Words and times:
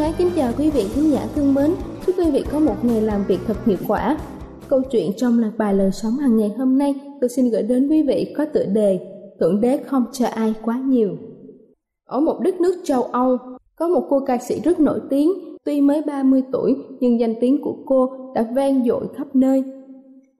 Ái 0.00 0.14
kính 0.18 0.30
chào 0.36 0.52
quý 0.58 0.70
vị 0.70 0.84
khán 0.94 1.10
giả 1.10 1.26
thân 1.34 1.54
mến. 1.54 1.70
Chúc 2.06 2.14
quý 2.18 2.30
vị 2.30 2.44
có 2.52 2.58
một 2.58 2.84
ngày 2.84 3.02
làm 3.02 3.24
việc 3.28 3.38
thật 3.46 3.64
hiệu 3.66 3.76
quả. 3.88 4.18
Câu 4.68 4.82
chuyện 4.90 5.10
trong 5.16 5.38
lạc 5.38 5.50
bài 5.58 5.74
lời 5.74 5.90
sống 5.92 6.12
hàng 6.12 6.36
ngày 6.36 6.54
hôm 6.58 6.78
nay 6.78 6.94
tôi 7.20 7.28
xin 7.28 7.50
gửi 7.50 7.62
đến 7.62 7.88
quý 7.88 8.02
vị 8.02 8.34
có 8.36 8.44
tựa 8.44 8.64
đề 8.64 9.00
Thượng 9.40 9.60
đế 9.60 9.76
không 9.76 10.04
cho 10.12 10.26
ai 10.26 10.54
quá 10.64 10.82
nhiều. 10.86 11.16
Ở 12.06 12.20
một 12.20 12.40
đất 12.40 12.60
nước 12.60 12.80
châu 12.84 13.02
Âu, 13.02 13.36
có 13.76 13.88
một 13.88 14.06
cô 14.10 14.20
ca 14.26 14.38
sĩ 14.38 14.60
rất 14.60 14.80
nổi 14.80 15.00
tiếng, 15.10 15.32
tuy 15.64 15.80
mới 15.80 16.02
30 16.06 16.42
tuổi 16.52 16.76
nhưng 17.00 17.20
danh 17.20 17.34
tiếng 17.40 17.62
của 17.62 17.76
cô 17.86 18.10
đã 18.34 18.46
vang 18.54 18.84
dội 18.84 19.06
khắp 19.16 19.36
nơi. 19.36 19.64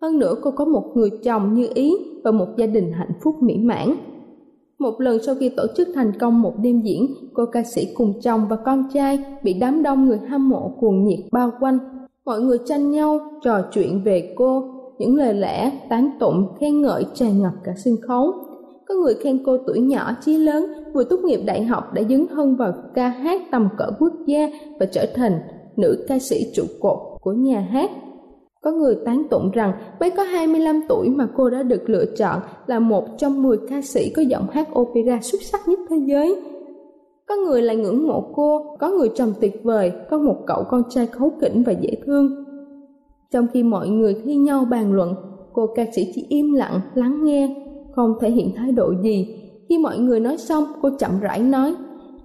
Hơn 0.02 0.18
nữa 0.18 0.34
cô 0.42 0.50
có 0.50 0.64
một 0.64 0.92
người 0.94 1.10
chồng 1.24 1.54
như 1.54 1.68
ý 1.74 1.96
và 2.24 2.30
một 2.30 2.48
gia 2.56 2.66
đình 2.66 2.92
hạnh 2.92 3.12
phúc 3.22 3.42
mỹ 3.42 3.56
mãn. 3.56 3.94
Một 4.80 5.00
lần 5.00 5.22
sau 5.22 5.34
khi 5.34 5.48
tổ 5.48 5.66
chức 5.76 5.88
thành 5.94 6.12
công 6.20 6.42
một 6.42 6.54
đêm 6.62 6.80
diễn, 6.80 7.06
cô 7.34 7.46
ca 7.52 7.62
sĩ 7.62 7.88
cùng 7.94 8.20
chồng 8.20 8.40
và 8.48 8.56
con 8.56 8.84
trai 8.94 9.18
bị 9.42 9.54
đám 9.54 9.82
đông 9.82 10.06
người 10.06 10.18
hâm 10.28 10.48
mộ 10.48 10.72
cuồng 10.80 11.04
nhiệt 11.04 11.18
bao 11.32 11.52
quanh. 11.60 11.78
Mọi 12.24 12.40
người 12.40 12.58
tranh 12.66 12.90
nhau 12.90 13.20
trò 13.42 13.62
chuyện 13.72 14.02
về 14.04 14.34
cô, 14.36 14.64
những 14.98 15.16
lời 15.16 15.34
lẽ, 15.34 15.72
tán 15.88 16.10
tụng, 16.20 16.48
khen 16.60 16.82
ngợi 16.82 17.04
tràn 17.14 17.42
ngập 17.42 17.52
cả 17.64 17.72
sân 17.84 17.96
khấu. 18.08 18.32
Có 18.88 18.94
người 18.94 19.14
khen 19.14 19.42
cô 19.44 19.56
tuổi 19.66 19.80
nhỏ 19.80 20.12
chí 20.24 20.38
lớn, 20.38 20.66
vừa 20.94 21.04
tốt 21.04 21.20
nghiệp 21.24 21.40
đại 21.44 21.64
học 21.64 21.94
đã 21.94 22.02
dấn 22.10 22.26
thân 22.26 22.56
vào 22.56 22.72
ca 22.94 23.08
hát 23.08 23.40
tầm 23.52 23.68
cỡ 23.78 23.86
quốc 23.98 24.12
gia 24.26 24.48
và 24.80 24.86
trở 24.86 25.06
thành 25.14 25.40
nữ 25.76 26.04
ca 26.08 26.18
sĩ 26.18 26.36
trụ 26.54 26.62
cột 26.80 26.98
của 27.20 27.32
nhà 27.32 27.60
hát. 27.60 27.90
Có 28.62 28.72
người 28.72 28.96
tán 29.04 29.22
tụng 29.30 29.50
rằng 29.50 29.72
mới 30.00 30.10
có 30.10 30.22
25 30.22 30.80
tuổi 30.88 31.08
mà 31.08 31.28
cô 31.36 31.50
đã 31.50 31.62
được 31.62 31.90
lựa 31.90 32.04
chọn 32.18 32.40
là 32.66 32.78
một 32.78 33.04
trong 33.18 33.42
10 33.42 33.58
ca 33.68 33.82
sĩ 33.82 34.12
có 34.16 34.22
giọng 34.22 34.46
hát 34.52 34.68
opera 34.78 35.18
xuất 35.22 35.42
sắc 35.42 35.68
nhất 35.68 35.78
thế 35.90 35.96
giới. 36.06 36.42
Có 37.26 37.36
người 37.36 37.62
lại 37.62 37.76
ngưỡng 37.76 38.06
mộ 38.08 38.32
cô, 38.34 38.76
có 38.78 38.90
người 38.90 39.08
chồng 39.14 39.32
tuyệt 39.40 39.60
vời, 39.62 39.92
có 40.10 40.18
một 40.18 40.36
cậu 40.46 40.64
con 40.70 40.82
trai 40.90 41.06
khấu 41.06 41.32
khỉnh 41.40 41.62
và 41.62 41.72
dễ 41.72 41.90
thương. 42.06 42.44
Trong 43.30 43.46
khi 43.52 43.62
mọi 43.62 43.88
người 43.88 44.16
thi 44.24 44.36
nhau 44.36 44.64
bàn 44.70 44.92
luận, 44.92 45.14
cô 45.52 45.66
ca 45.74 45.84
sĩ 45.92 46.12
chỉ 46.14 46.26
im 46.28 46.52
lặng 46.52 46.80
lắng 46.94 47.24
nghe, 47.24 47.66
không 47.92 48.14
thể 48.20 48.30
hiện 48.30 48.52
thái 48.56 48.72
độ 48.72 48.92
gì. 49.02 49.36
Khi 49.68 49.78
mọi 49.78 49.98
người 49.98 50.20
nói 50.20 50.36
xong, 50.36 50.64
cô 50.82 50.90
chậm 50.98 51.10
rãi 51.20 51.40
nói, 51.40 51.74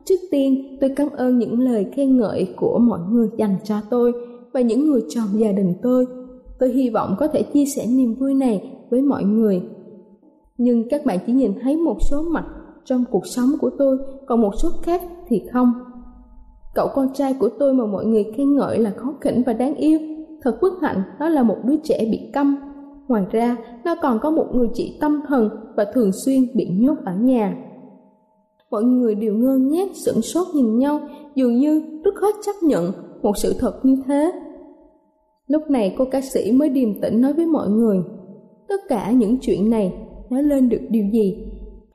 Trước 0.05 0.15
tiên, 0.31 0.77
tôi 0.81 0.89
cảm 0.95 1.07
ơn 1.17 1.39
những 1.39 1.59
lời 1.59 1.85
khen 1.95 2.17
ngợi 2.17 2.53
của 2.57 2.79
mọi 2.79 2.99
người 3.11 3.29
dành 3.37 3.55
cho 3.63 3.75
tôi 3.89 4.13
và 4.53 4.61
những 4.61 4.89
người 4.89 5.01
trong 5.09 5.27
gia 5.33 5.51
đình 5.51 5.73
tôi 5.81 6.05
tôi 6.59 6.69
hy 6.69 6.89
vọng 6.89 7.15
có 7.19 7.27
thể 7.27 7.43
chia 7.43 7.65
sẻ 7.65 7.85
niềm 7.87 8.15
vui 8.15 8.33
này 8.33 8.71
với 8.89 9.01
mọi 9.01 9.23
người. 9.23 9.61
Nhưng 10.57 10.89
các 10.89 11.05
bạn 11.05 11.19
chỉ 11.27 11.33
nhìn 11.33 11.53
thấy 11.61 11.77
một 11.77 11.97
số 12.09 12.21
mặt 12.21 12.45
trong 12.85 13.03
cuộc 13.11 13.27
sống 13.27 13.49
của 13.61 13.69
tôi, 13.77 13.97
còn 14.27 14.41
một 14.41 14.51
số 14.63 14.69
khác 14.83 15.01
thì 15.27 15.41
không. 15.53 15.73
Cậu 16.75 16.87
con 16.95 17.13
trai 17.13 17.33
của 17.33 17.49
tôi 17.59 17.73
mà 17.73 17.85
mọi 17.85 18.05
người 18.05 18.23
khen 18.37 18.55
ngợi 18.55 18.79
là 18.79 18.91
khó 18.97 19.13
khỉnh 19.21 19.43
và 19.45 19.53
đáng 19.53 19.75
yêu. 19.75 19.99
Thật 20.41 20.57
bất 20.61 20.73
hạnh, 20.81 21.01
nó 21.19 21.29
là 21.29 21.43
một 21.43 21.57
đứa 21.63 21.75
trẻ 21.83 22.07
bị 22.11 22.19
câm. 22.33 22.57
Ngoài 23.07 23.25
ra, 23.31 23.57
nó 23.85 23.95
còn 24.01 24.19
có 24.19 24.31
một 24.31 24.45
người 24.53 24.67
chị 24.73 24.97
tâm 25.01 25.21
thần 25.27 25.49
và 25.75 25.85
thường 25.93 26.11
xuyên 26.11 26.47
bị 26.55 26.67
nhốt 26.71 26.95
ở 27.05 27.15
nhà. 27.15 27.57
Mọi 28.71 28.83
người 28.83 29.15
đều 29.15 29.33
ngơ 29.33 29.57
ngác, 29.57 29.87
sửng 29.93 30.21
sốt 30.21 30.47
nhìn 30.55 30.77
nhau, 30.77 30.99
dường 31.35 31.55
như 31.57 31.81
rất 32.03 32.15
khó 32.15 32.27
chấp 32.45 32.53
nhận 32.63 32.91
một 33.21 33.37
sự 33.37 33.53
thật 33.59 33.79
như 33.83 33.97
thế. 34.07 34.31
Lúc 35.47 35.69
này 35.69 35.95
cô 35.97 36.05
ca 36.11 36.21
sĩ 36.21 36.51
mới 36.51 36.69
điềm 36.69 37.01
tĩnh 37.01 37.21
nói 37.21 37.33
với 37.33 37.45
mọi 37.45 37.69
người 37.69 37.97
Tất 38.67 38.81
cả 38.87 39.11
những 39.11 39.37
chuyện 39.41 39.69
này 39.69 39.93
nói 40.29 40.43
lên 40.43 40.69
được 40.69 40.81
điều 40.89 41.05
gì? 41.11 41.37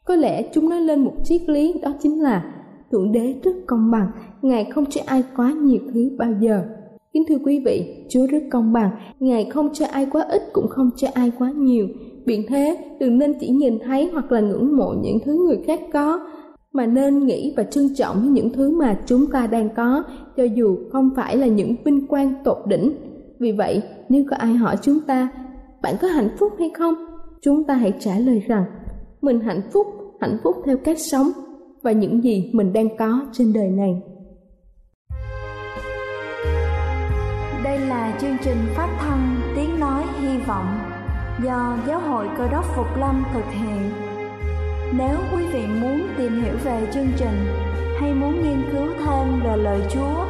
Có 0.05 0.17
lẽ 0.17 0.43
chúng 0.53 0.69
nói 0.69 0.81
lên 0.81 1.05
một 1.05 1.13
triết 1.25 1.49
lý 1.49 1.75
đó 1.83 1.93
chính 2.03 2.23
là 2.23 2.61
Thượng 2.93 3.13
đế 3.13 3.35
rất 3.43 3.53
công 3.67 3.91
bằng, 3.91 4.11
Ngài 4.43 4.65
không 4.65 4.85
cho 4.91 5.01
ai 5.07 5.25
quá 5.37 5.53
nhiều 5.53 5.81
thứ 5.95 6.11
bao 6.19 6.33
giờ. 6.41 6.63
Kính 7.13 7.25
thưa 7.29 7.39
quý 7.45 7.63
vị, 7.65 8.07
Chúa 8.11 8.27
rất 8.27 8.43
công 8.51 8.73
bằng, 8.73 8.91
Ngài 9.21 9.45
không 9.45 9.69
cho 9.73 9.87
ai 9.87 10.07
quá 10.13 10.27
ít 10.31 10.43
cũng 10.53 10.69
không 10.69 10.91
cho 10.97 11.09
ai 11.15 11.33
quá 11.39 11.53
nhiều. 11.57 11.89
Biện 12.27 12.45
thế, 12.49 12.77
đừng 13.01 13.19
nên 13.19 13.35
chỉ 13.41 13.49
nhìn 13.49 13.79
thấy 13.85 14.09
hoặc 14.13 14.33
là 14.33 14.41
ngưỡng 14.41 14.77
mộ 14.77 14.95
những 15.03 15.19
thứ 15.25 15.45
người 15.47 15.59
khác 15.67 15.81
có, 15.93 16.21
mà 16.73 16.87
nên 16.87 17.27
nghĩ 17.27 17.55
và 17.57 17.63
trân 17.63 17.95
trọng 17.95 18.33
những 18.33 18.51
thứ 18.53 18.71
mà 18.71 19.01
chúng 19.07 19.27
ta 19.33 19.47
đang 19.47 19.69
có, 19.77 20.03
cho 20.37 20.45
dù 20.45 20.77
không 20.93 21.11
phải 21.17 21.37
là 21.37 21.47
những 21.47 21.77
vinh 21.85 22.07
quang 22.07 22.35
tột 22.45 22.59
đỉnh, 22.67 22.93
vì 23.41 23.53
vậy, 23.53 23.83
nếu 24.09 24.25
có 24.31 24.37
ai 24.37 24.55
hỏi 24.55 24.77
chúng 24.83 25.01
ta, 25.01 25.29
bạn 25.83 25.95
có 26.03 26.09
hạnh 26.09 26.29
phúc 26.39 26.53
hay 26.59 26.71
không? 26.79 26.95
Chúng 27.43 27.65
ta 27.65 27.75
hãy 27.75 27.93
trả 28.01 28.19
lời 28.19 28.43
rằng, 28.49 28.65
mình 29.23 29.41
hạnh 29.41 29.61
phúc, 29.73 29.87
hạnh 30.21 30.39
phúc 30.43 30.57
theo 30.67 30.77
cách 30.85 30.99
sống 30.99 31.31
và 31.83 31.93
những 31.93 32.25
gì 32.25 32.51
mình 32.55 32.73
đang 32.73 32.97
có 32.97 33.21
trên 33.33 33.53
đời 33.53 33.69
này. 33.69 34.03
Đây 37.65 37.79
là 37.79 38.19
chương 38.21 38.37
trình 38.45 38.59
phát 38.77 38.97
thanh 39.01 39.41
Tiếng 39.57 39.81
Nói 39.81 40.05
Hy 40.21 40.39
Vọng 40.47 40.79
do 41.45 41.79
Giáo 41.87 42.01
hội 42.01 42.29
Cơ 42.39 42.49
đốc 42.49 42.65
Phục 42.77 42.97
Lâm 42.97 43.25
thực 43.35 43.45
hiện. 43.53 43.91
Nếu 44.99 45.17
quý 45.33 45.47
vị 45.53 45.63
muốn 45.81 46.01
tìm 46.19 46.43
hiểu 46.43 46.55
về 46.65 46.89
chương 46.95 47.09
trình 47.17 47.47
hay 48.01 48.15
muốn 48.15 48.43
nghiên 48.43 48.63
cứu 48.73 48.87
thêm 48.99 49.41
về 49.45 49.57
lời 49.57 49.81
Chúa, 49.91 50.30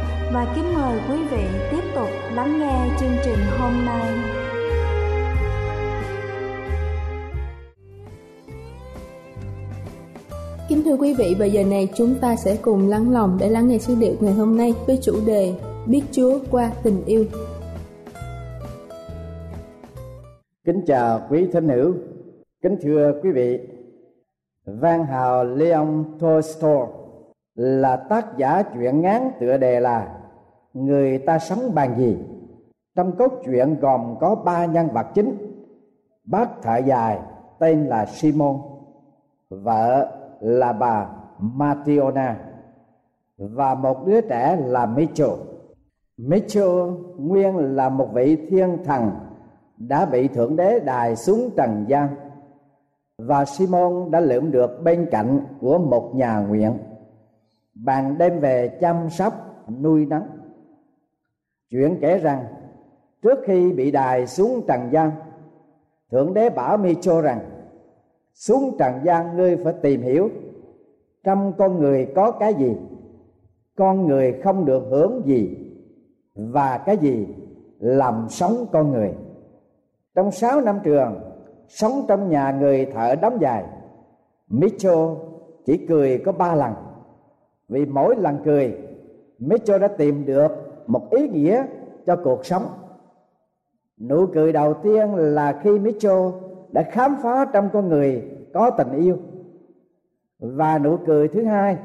và 0.33 0.53
kính 0.55 0.73
mời 0.73 0.99
quý 1.09 1.23
vị 1.31 1.43
tiếp 1.71 1.83
tục 1.95 2.09
lắng 2.33 2.59
nghe 2.59 2.95
chương 2.99 3.17
trình 3.25 3.39
hôm 3.59 3.85
nay. 3.85 4.07
Kính 10.69 10.83
thưa 10.85 10.97
quý 10.97 11.13
vị, 11.13 11.35
và 11.39 11.45
giờ 11.45 11.63
này 11.63 11.89
chúng 11.95 12.15
ta 12.21 12.35
sẽ 12.35 12.57
cùng 12.61 12.89
lắng 12.89 13.11
lòng 13.11 13.37
để 13.39 13.49
lắng 13.49 13.67
nghe 13.67 13.77
sứ 13.77 13.95
điệu 13.95 14.13
ngày 14.19 14.33
hôm 14.33 14.57
nay 14.57 14.73
với 14.87 14.99
chủ 15.01 15.13
đề 15.25 15.53
Biết 15.87 16.01
Chúa 16.11 16.39
qua 16.51 16.71
tình 16.83 17.05
yêu. 17.05 17.25
Kính 20.65 20.81
chào 20.87 21.21
quý 21.29 21.47
thân 21.53 21.69
hữu, 21.69 21.93
kính 22.63 22.77
thưa 22.81 23.13
quý 23.23 23.31
vị. 23.31 23.59
Văn 24.65 25.05
hào 25.05 25.45
Leon 25.45 26.03
Tolstoy 26.19 26.77
là 27.55 27.95
tác 27.95 28.37
giả 28.37 28.63
truyện 28.73 29.01
ngắn 29.01 29.31
tựa 29.39 29.57
đề 29.57 29.79
là 29.79 30.20
Người 30.73 31.17
ta 31.17 31.39
sống 31.39 31.75
bằng 31.75 31.97
gì? 31.97 32.17
Trong 32.95 33.11
cốt 33.17 33.31
truyện 33.45 33.79
gồm 33.81 34.15
có 34.19 34.35
ba 34.35 34.65
nhân 34.65 34.87
vật 34.93 35.07
chính. 35.13 35.37
Bác 36.23 36.61
thợ 36.61 36.77
dài 36.77 37.19
tên 37.59 37.85
là 37.85 38.05
Simon, 38.05 38.57
vợ 39.49 40.11
là 40.39 40.73
bà 40.73 41.09
Mationa 41.39 42.39
và 43.37 43.75
một 43.75 44.05
đứa 44.05 44.21
trẻ 44.21 44.57
là 44.65 44.85
Mitchell. 44.85 45.31
Mitchell 46.17 46.89
nguyên 47.17 47.55
là 47.55 47.89
một 47.89 48.07
vị 48.13 48.47
thiên 48.49 48.83
thần 48.85 49.11
đã 49.77 50.05
bị 50.05 50.27
thượng 50.27 50.55
đế 50.55 50.79
đài 50.79 51.15
xuống 51.15 51.49
trần 51.57 51.85
gian 51.87 52.07
và 53.17 53.45
Simon 53.45 54.11
đã 54.11 54.19
lượm 54.19 54.51
được 54.51 54.81
bên 54.83 55.07
cạnh 55.11 55.39
của 55.61 55.77
một 55.77 56.11
nhà 56.15 56.39
nguyện 56.39 56.77
bạn 57.73 58.17
đem 58.17 58.39
về 58.39 58.77
chăm 58.81 59.09
sóc 59.09 59.33
nuôi 59.81 60.05
nấng 60.05 60.23
chuyện 61.71 61.97
kể 62.01 62.17
rằng, 62.17 62.45
trước 63.21 63.39
khi 63.45 63.71
bị 63.71 63.91
đài 63.91 64.27
xuống 64.27 64.61
trần 64.67 64.89
gian, 64.91 65.11
thượng 66.11 66.33
đế 66.33 66.49
bảo 66.49 66.77
Mitchell 66.77 67.21
rằng, 67.21 67.39
xuống 68.33 68.75
trần 68.79 68.93
gian 69.03 69.37
ngươi 69.37 69.57
phải 69.57 69.73
tìm 69.81 70.01
hiểu 70.01 70.29
trong 71.23 71.53
con 71.57 71.79
người 71.79 72.07
có 72.15 72.31
cái 72.31 72.53
gì, 72.53 72.75
con 73.75 74.07
người 74.07 74.41
không 74.43 74.65
được 74.65 74.83
hưởng 74.89 75.21
gì 75.25 75.57
và 76.35 76.77
cái 76.77 76.97
gì 76.97 77.27
làm 77.79 78.25
sống 78.29 78.65
con 78.71 78.91
người. 78.91 79.13
Trong 80.15 80.31
sáu 80.31 80.61
năm 80.61 80.79
trường, 80.83 81.19
sống 81.67 82.05
trong 82.07 82.29
nhà 82.29 82.51
người 82.51 82.85
thợ 82.85 83.15
đóng 83.15 83.37
dài 83.41 83.65
Mitchell 84.49 84.99
chỉ 85.65 85.85
cười 85.87 86.17
có 86.25 86.31
ba 86.31 86.55
lần. 86.55 86.73
Vì 87.69 87.85
mỗi 87.85 88.15
lần 88.15 88.37
cười, 88.45 88.77
Mitchell 89.39 89.81
đã 89.81 89.87
tìm 89.87 90.25
được 90.25 90.70
một 90.91 91.09
ý 91.09 91.27
nghĩa 91.27 91.65
cho 92.05 92.15
cuộc 92.15 92.45
sống. 92.45 92.63
Nụ 93.99 94.25
cười 94.33 94.53
đầu 94.53 94.73
tiên 94.73 95.15
là 95.15 95.59
khi 95.63 95.79
Mitchell 95.79 96.21
đã 96.71 96.83
khám 96.91 97.15
phá 97.23 97.45
trong 97.53 97.69
con 97.73 97.89
người 97.89 98.23
có 98.53 98.69
tình 98.69 98.91
yêu. 98.91 99.17
Và 100.39 100.79
nụ 100.79 100.97
cười 101.05 101.27
thứ 101.27 101.43
hai 101.43 101.77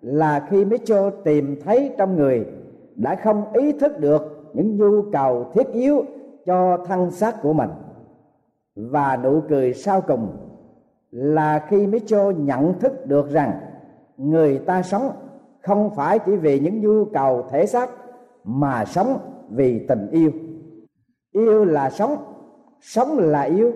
là 0.00 0.46
khi 0.48 0.64
Mitchell 0.64 1.08
tìm 1.24 1.60
thấy 1.64 1.94
trong 1.98 2.16
người 2.16 2.46
đã 2.94 3.16
không 3.16 3.52
ý 3.52 3.72
thức 3.72 4.00
được 4.00 4.50
những 4.52 4.76
nhu 4.76 5.02
cầu 5.12 5.50
thiết 5.54 5.72
yếu 5.72 6.04
cho 6.46 6.78
thân 6.86 7.10
xác 7.10 7.42
của 7.42 7.52
mình. 7.52 7.70
Và 8.76 9.16
nụ 9.16 9.40
cười 9.48 9.74
sau 9.74 10.00
cùng 10.00 10.36
là 11.10 11.66
khi 11.68 11.86
Mitchell 11.86 12.32
nhận 12.36 12.78
thức 12.78 13.06
được 13.06 13.30
rằng 13.30 13.52
người 14.16 14.58
ta 14.58 14.82
sống 14.82 15.10
không 15.62 15.90
phải 15.96 16.18
chỉ 16.18 16.36
vì 16.36 16.60
những 16.60 16.80
nhu 16.80 17.04
cầu 17.04 17.44
thể 17.50 17.66
xác 17.66 17.90
mà 18.46 18.84
sống 18.84 19.18
vì 19.50 19.86
tình 19.86 20.08
yêu. 20.10 20.30
Yêu 21.32 21.64
là 21.64 21.90
sống 21.90 22.16
sống 22.80 23.18
là 23.18 23.42
yêu. 23.42 23.72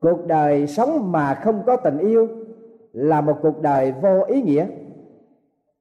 Cuộc 0.00 0.26
đời 0.26 0.66
sống 0.66 1.12
mà 1.12 1.34
không 1.34 1.62
có 1.66 1.76
tình 1.76 1.98
yêu 1.98 2.28
là 2.92 3.20
một 3.20 3.38
cuộc 3.42 3.62
đời 3.62 3.92
vô 4.02 4.22
ý 4.26 4.42
nghĩa. 4.42 4.66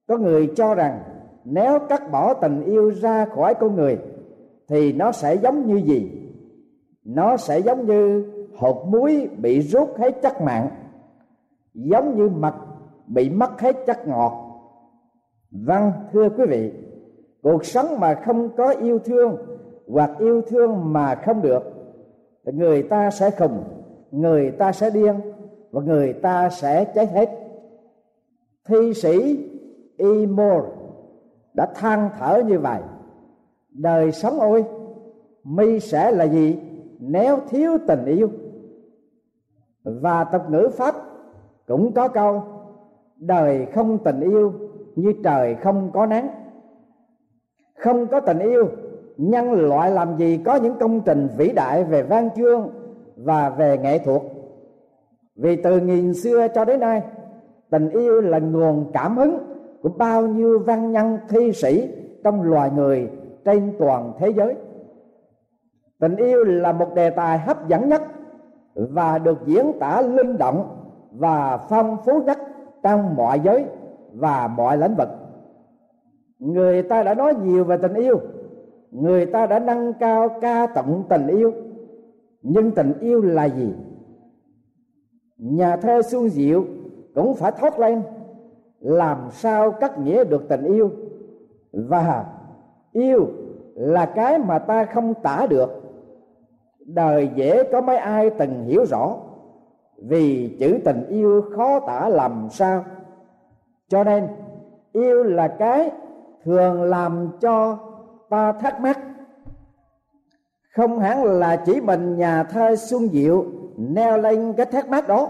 Có 0.08 0.18
người 0.18 0.52
cho 0.56 0.76
rằng 0.76 1.00
nếu 1.46 1.80
cắt 1.80 2.12
bỏ 2.12 2.34
tình 2.34 2.64
yêu 2.64 2.92
ra 2.92 3.26
khỏi 3.26 3.54
con 3.60 3.76
người 3.76 3.98
thì 4.68 4.94
nó 4.94 5.12
sẽ 5.12 5.36
giống 5.36 5.68
như 5.68 5.76
gì? 5.76 6.12
Nó 7.04 7.38
sẽ 7.38 7.60
giống 7.60 7.86
như 7.86 8.32
hột 8.58 8.88
muối 8.88 9.30
bị 9.38 9.62
rút 9.62 9.98
hết 9.98 10.22
chất 10.22 10.42
mặn, 10.42 10.68
giống 11.74 12.16
như 12.16 12.30
mật 12.30 12.56
bị 13.08 13.30
mất 13.30 13.62
hết 13.62 13.76
chất 13.88 14.08
ngọt. 14.08 14.42
Vâng 15.52 15.92
thưa 16.14 16.30
quý 16.30 16.46
vị 16.50 16.72
cuộc 17.46 17.66
sống 17.66 18.00
mà 18.00 18.14
không 18.14 18.50
có 18.58 18.70
yêu 18.70 19.00
thương 19.00 19.38
hoặc 19.88 20.12
yêu 20.20 20.42
thương 20.42 20.94
mà 20.94 21.16
không 21.16 21.42
được, 21.42 21.64
người 22.44 22.84
ta 22.84 23.12
sẽ 23.12 23.32
khùng, 23.32 23.64
người 24.12 24.52
ta 24.52 24.72
sẽ 24.72 24.90
điên 24.90 25.16
và 25.72 25.82
người 25.82 26.14
ta 26.14 26.50
sẽ 26.50 26.86
chết 26.96 27.10
hết 27.12 27.30
thi 28.68 28.94
sĩ 28.94 29.48
E. 29.98 30.26
Moore 30.30 30.70
đã 31.54 31.68
than 31.76 32.10
thở 32.20 32.42
như 32.48 32.60
vậy, 32.60 32.82
đời 33.70 34.12
sống 34.12 34.40
ôi, 34.40 34.66
mi 35.44 35.80
sẽ 35.80 36.12
là 36.12 36.24
gì 36.24 36.58
nếu 37.00 37.40
thiếu 37.50 37.78
tình 37.88 38.06
yêu 38.06 38.30
và 39.84 40.24
tập 40.24 40.46
ngữ 40.50 40.70
pháp 40.74 40.96
cũng 41.68 41.92
có 41.94 42.08
câu, 42.08 42.44
đời 43.18 43.66
không 43.66 43.98
tình 44.04 44.20
yêu 44.20 44.54
như 44.96 45.14
trời 45.24 45.56
không 45.56 45.92
có 45.94 46.06
nắng 46.06 46.45
không 47.86 48.08
có 48.08 48.20
tình 48.20 48.40
yêu, 48.40 48.70
nhân 49.18 49.52
loại 49.52 49.92
làm 49.92 50.18
gì 50.18 50.40
có 50.46 50.56
những 50.56 50.76
công 50.80 51.02
trình 51.02 51.28
vĩ 51.38 51.52
đại 51.52 51.84
về 51.84 52.04
văn 52.04 52.30
chương 52.36 52.70
và 53.16 53.50
về 53.50 53.78
nghệ 53.78 54.00
thuật. 54.00 54.22
Vì 55.36 55.56
từ 55.56 55.80
nghìn 55.80 56.14
xưa 56.14 56.48
cho 56.48 56.66
đến 56.66 56.80
nay, 56.80 57.02
tình 57.70 57.90
yêu 57.90 58.22
là 58.22 58.40
nguồn 58.40 58.92
cảm 58.94 59.18
hứng 59.18 59.38
của 59.82 59.90
bao 59.90 60.28
nhiêu 60.28 60.60
văn 60.60 60.92
nhân, 60.92 61.18
thi 61.30 61.52
sĩ 61.52 61.90
trong 62.24 62.44
loài 62.44 62.72
người 62.76 63.10
trên 63.46 63.74
toàn 63.80 64.12
thế 64.20 64.30
giới. 64.30 64.56
Tình 66.00 66.16
yêu 66.16 66.44
là 66.44 66.72
một 66.72 66.94
đề 66.96 67.10
tài 67.10 67.38
hấp 67.38 67.68
dẫn 67.68 67.90
nhất 67.90 68.02
và 68.76 69.18
được 69.18 69.38
diễn 69.46 69.72
tả 69.80 70.02
linh 70.02 70.38
động 70.38 70.78
và 71.12 71.58
phong 71.70 71.98
phú 72.06 72.22
nhất 72.26 72.38
trong 72.84 73.16
mọi 73.16 73.40
giới 73.40 73.66
và 74.14 74.48
mọi 74.48 74.78
lĩnh 74.78 74.96
vực 74.96 75.10
người 76.46 76.84
ta 76.84 77.04
đã 77.04 77.14
nói 77.14 77.36
nhiều 77.44 77.64
về 77.64 77.78
tình 77.78 77.94
yêu. 77.94 78.20
Người 78.92 79.26
ta 79.26 79.46
đã 79.46 79.60
nâng 79.60 79.94
cao 79.94 80.30
ca 80.42 80.68
tụng 80.68 81.04
tình 81.10 81.28
yêu. 81.28 81.52
Nhưng 82.42 82.72
tình 82.72 82.94
yêu 83.00 83.22
là 83.22 83.46
gì? 83.46 83.74
Nhà 85.38 85.76
thơ 85.76 86.02
xuân 86.02 86.30
diệu 86.30 86.66
cũng 87.16 87.34
phải 87.34 87.52
thốt 87.52 87.80
lên. 87.80 88.02
Làm 88.80 89.18
sao 89.32 89.72
cắt 89.72 90.00
nghĩa 90.00 90.24
được 90.24 90.50
tình 90.50 90.64
yêu? 90.64 90.92
Và 91.72 92.26
yêu 92.92 93.28
là 93.76 94.06
cái 94.06 94.40
mà 94.40 94.60
ta 94.60 94.86
không 94.86 95.14
tả 95.14 95.48
được. 95.50 95.70
Đời 96.80 97.30
dễ 97.36 97.64
có 97.72 97.82
mấy 97.82 97.98
ai 97.98 98.30
từng 98.30 98.64
hiểu 98.64 98.86
rõ. 98.86 99.18
Vì 99.98 100.56
chữ 100.60 100.78
tình 100.86 101.08
yêu 101.08 101.42
khó 101.56 101.80
tả 101.80 102.10
làm 102.10 102.48
sao. 102.52 102.84
Cho 103.88 104.04
nên, 104.04 104.28
yêu 104.94 105.24
là 105.24 105.48
cái 105.48 105.92
thường 106.46 106.84
làm 106.84 107.30
cho 107.42 107.78
ta 108.30 108.52
thắc 108.52 108.82
mắc. 108.82 109.00
Không 110.76 111.00
hẳn 111.00 111.24
là 111.24 111.56
chỉ 111.66 111.82
mình 111.82 112.18
nhà 112.18 112.44
thơ 112.44 112.76
xuân 112.76 113.10
diệu 113.10 113.46
neo 113.78 114.18
lên 114.18 114.54
cái 114.54 114.66
thắc 114.66 114.90
mắc 114.90 115.08
đó, 115.08 115.30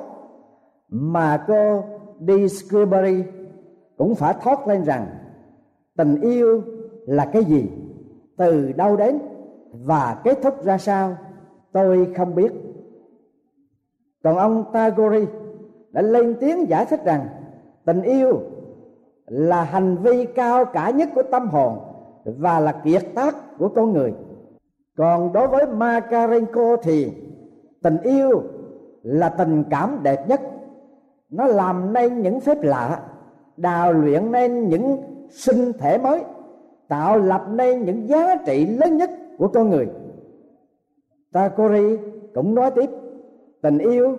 mà 0.89 1.45
cô 1.47 1.83
Discovery 2.19 3.23
cũng 3.97 4.15
phải 4.15 4.33
thoát 4.41 4.67
lên 4.67 4.83
rằng 4.83 5.05
tình 5.97 6.21
yêu 6.21 6.61
là 7.05 7.25
cái 7.25 7.43
gì, 7.43 7.69
từ 8.37 8.71
đâu 8.71 8.97
đến 8.97 9.19
và 9.71 10.21
kết 10.23 10.39
thúc 10.43 10.63
ra 10.63 10.77
sao, 10.77 11.17
tôi 11.71 12.13
không 12.17 12.35
biết. 12.35 12.51
Còn 14.23 14.37
ông 14.37 14.65
Tagore 14.73 15.25
đã 15.91 16.01
lên 16.01 16.35
tiếng 16.39 16.69
giải 16.69 16.85
thích 16.85 16.99
rằng 17.05 17.27
tình 17.85 18.01
yêu 18.01 18.39
là 19.27 19.63
hành 19.63 19.97
vi 19.97 20.25
cao 20.25 20.65
cả 20.65 20.89
nhất 20.89 21.09
của 21.15 21.23
tâm 21.23 21.47
hồn 21.47 21.79
và 22.25 22.59
là 22.59 22.71
kiệt 22.71 23.03
tác 23.15 23.57
của 23.57 23.69
con 23.69 23.93
người. 23.93 24.13
Còn 24.97 25.33
đối 25.33 25.47
với 25.47 25.67
Makarenko 25.67 26.77
thì 26.83 27.11
tình 27.83 27.97
yêu 28.03 28.43
là 29.03 29.29
tình 29.29 29.63
cảm 29.69 29.99
đẹp 30.03 30.29
nhất. 30.29 30.41
Nó 31.29 31.45
làm 31.45 31.93
nên 31.93 32.21
những 32.21 32.39
phép 32.39 32.61
lạ, 32.61 32.99
đào 33.57 33.93
luyện 33.93 34.31
nên 34.31 34.69
những 34.69 34.97
sinh 35.29 35.73
thể 35.73 35.97
mới, 35.97 36.23
tạo 36.87 37.17
lập 37.17 37.45
nên 37.49 37.85
những 37.85 38.07
giá 38.07 38.35
trị 38.45 38.65
lớn 38.65 38.97
nhất 38.97 39.09
của 39.37 39.47
con 39.47 39.69
người. 39.69 39.87
Takori 41.33 41.97
cũng 42.33 42.55
nói 42.55 42.71
tiếp, 42.71 42.89
tình 43.61 43.77
yêu 43.77 44.17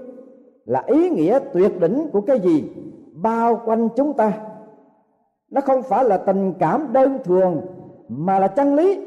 là 0.64 0.82
ý 0.86 1.10
nghĩa 1.10 1.38
tuyệt 1.52 1.80
đỉnh 1.80 2.08
của 2.12 2.20
cái 2.20 2.40
gì 2.40 2.70
bao 3.14 3.60
quanh 3.64 3.88
chúng 3.96 4.12
ta 4.12 4.32
nó 5.50 5.60
không 5.60 5.82
phải 5.82 6.04
là 6.04 6.16
tình 6.16 6.54
cảm 6.58 6.92
đơn 6.92 7.18
thuần, 7.24 7.60
mà 8.08 8.38
là 8.38 8.48
chân 8.48 8.74
lý, 8.74 9.06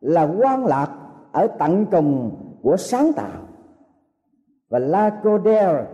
là 0.00 0.28
quan 0.38 0.66
lạc 0.66 0.88
ở 1.32 1.46
tận 1.46 1.86
cùng 1.90 2.30
của 2.62 2.76
sáng 2.76 3.12
tạo. 3.12 3.40
Và 4.68 4.78
Lacordaire 4.78 5.84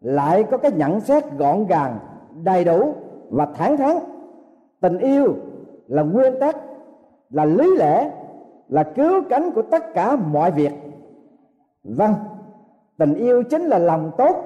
lại 0.00 0.44
có 0.50 0.56
cái 0.56 0.72
nhận 0.72 1.00
xét 1.00 1.24
gọn 1.38 1.66
gàng, 1.66 1.98
đầy 2.42 2.64
đủ 2.64 2.94
và 3.30 3.46
thẳng 3.46 3.76
thắn. 3.76 3.96
Tình 4.80 4.98
yêu 4.98 5.34
là 5.86 6.02
nguyên 6.02 6.40
tắc, 6.40 6.56
là 7.30 7.44
lý 7.44 7.76
lẽ, 7.76 8.10
là 8.68 8.82
cứu 8.82 9.22
cánh 9.28 9.50
của 9.50 9.62
tất 9.62 9.94
cả 9.94 10.16
mọi 10.16 10.50
việc. 10.50 10.72
Vâng 11.84 12.14
tình 12.98 13.14
yêu 13.14 13.42
chính 13.42 13.62
là 13.62 13.78
lòng 13.78 14.10
tốt, 14.18 14.36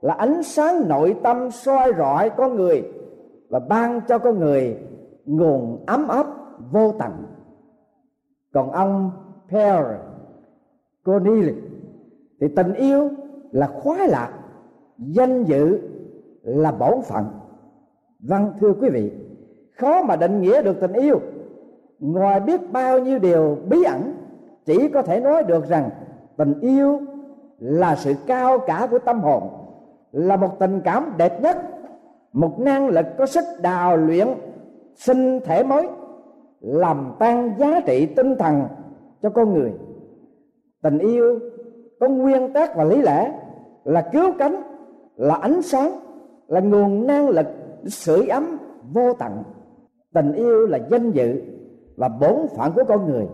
là 0.00 0.14
ánh 0.14 0.42
sáng 0.42 0.88
nội 0.88 1.16
tâm 1.22 1.50
soi 1.50 1.92
rọi 1.98 2.30
con 2.30 2.56
người 2.56 2.92
và 3.48 3.58
ban 3.58 4.00
cho 4.08 4.18
con 4.18 4.38
người 4.38 4.76
nguồn 5.26 5.84
ấm 5.86 6.08
áp 6.08 6.26
vô 6.70 6.92
tận. 6.98 7.12
Còn 8.52 8.72
ông 8.72 9.10
Pierre 9.50 9.98
Corneille 11.04 11.54
thì 12.40 12.48
tình 12.56 12.74
yêu 12.74 13.10
là 13.50 13.66
khoái 13.66 14.08
lạc, 14.08 14.32
danh 14.98 15.44
dự 15.44 15.80
là 16.42 16.72
bổn 16.72 17.02
phận. 17.02 17.24
Vâng 18.20 18.52
thưa 18.60 18.72
quý 18.80 18.88
vị, 18.90 19.12
khó 19.76 20.02
mà 20.02 20.16
định 20.16 20.40
nghĩa 20.40 20.62
được 20.62 20.80
tình 20.80 20.92
yêu. 20.92 21.20
Ngoài 21.98 22.40
biết 22.40 22.72
bao 22.72 22.98
nhiêu 22.98 23.18
điều 23.18 23.56
bí 23.68 23.82
ẩn, 23.82 24.14
chỉ 24.64 24.88
có 24.88 25.02
thể 25.02 25.20
nói 25.20 25.42
được 25.42 25.68
rằng 25.68 25.90
tình 26.36 26.60
yêu 26.60 27.00
là 27.58 27.96
sự 27.96 28.14
cao 28.26 28.58
cả 28.58 28.88
của 28.90 28.98
tâm 28.98 29.20
hồn, 29.20 29.42
là 30.12 30.36
một 30.36 30.58
tình 30.58 30.80
cảm 30.84 31.12
đẹp 31.16 31.42
nhất 31.42 31.56
một 32.32 32.58
năng 32.58 32.88
lực 32.88 33.06
có 33.18 33.26
sức 33.26 33.44
đào 33.62 33.96
luyện 33.96 34.28
sinh 34.94 35.40
thể 35.40 35.62
mới, 35.62 35.88
làm 36.60 37.12
tăng 37.18 37.54
giá 37.58 37.80
trị 37.86 38.06
tinh 38.06 38.36
thần 38.38 38.62
cho 39.22 39.30
con 39.30 39.54
người. 39.54 39.72
Tình 40.82 40.98
yêu 40.98 41.38
có 42.00 42.08
nguyên 42.08 42.52
tắc 42.52 42.76
và 42.76 42.84
lý 42.84 43.02
lẽ, 43.02 43.32
là 43.84 44.08
cứu 44.12 44.32
cánh, 44.38 44.62
là 45.16 45.34
ánh 45.34 45.62
sáng, 45.62 46.00
là 46.48 46.60
nguồn 46.60 47.06
năng 47.06 47.28
lực 47.28 47.46
sưởi 47.86 48.26
ấm 48.26 48.58
vô 48.92 49.12
tận. 49.18 49.42
Tình 50.14 50.32
yêu 50.32 50.66
là 50.66 50.78
danh 50.90 51.10
dự 51.10 51.42
và 51.96 52.08
bổn 52.08 52.48
phận 52.56 52.72
của 52.72 52.84
con 52.88 53.10
người. 53.10 53.26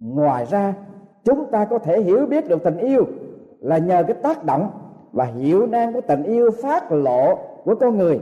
Ngoài 0.00 0.44
ra, 0.44 0.74
chúng 1.24 1.50
ta 1.50 1.64
có 1.64 1.78
thể 1.78 2.00
hiểu 2.00 2.26
biết 2.26 2.48
được 2.48 2.62
tình 2.64 2.78
yêu 2.78 3.04
là 3.60 3.78
nhờ 3.78 4.02
cái 4.02 4.16
tác 4.22 4.44
động 4.44 4.70
và 5.12 5.24
hiệu 5.24 5.66
năng 5.66 5.92
của 5.92 6.00
tình 6.00 6.22
yêu 6.22 6.50
phát 6.62 6.92
lộ 6.92 7.38
của 7.66 7.74
con 7.74 7.98
người. 7.98 8.20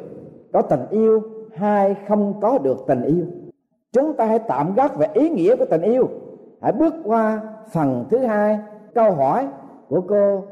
Có 0.52 0.62
tình 0.62 0.86
yêu 0.90 1.22
hay 1.54 1.96
không 2.08 2.40
có 2.40 2.58
được 2.58 2.84
tình 2.86 3.02
yêu. 3.02 3.26
Chúng 3.92 4.16
ta 4.16 4.26
hãy 4.26 4.38
tạm 4.38 4.74
gác 4.74 4.96
về 4.96 5.08
ý 5.14 5.28
nghĩa 5.30 5.56
của 5.56 5.64
tình 5.70 5.82
yêu. 5.82 6.08
Hãy 6.62 6.72
bước 6.72 6.94
qua 7.04 7.40
phần 7.72 8.04
thứ 8.10 8.18
hai, 8.18 8.58
câu 8.94 9.12
hỏi 9.12 9.48
của 9.88 10.00
cô 10.08 10.44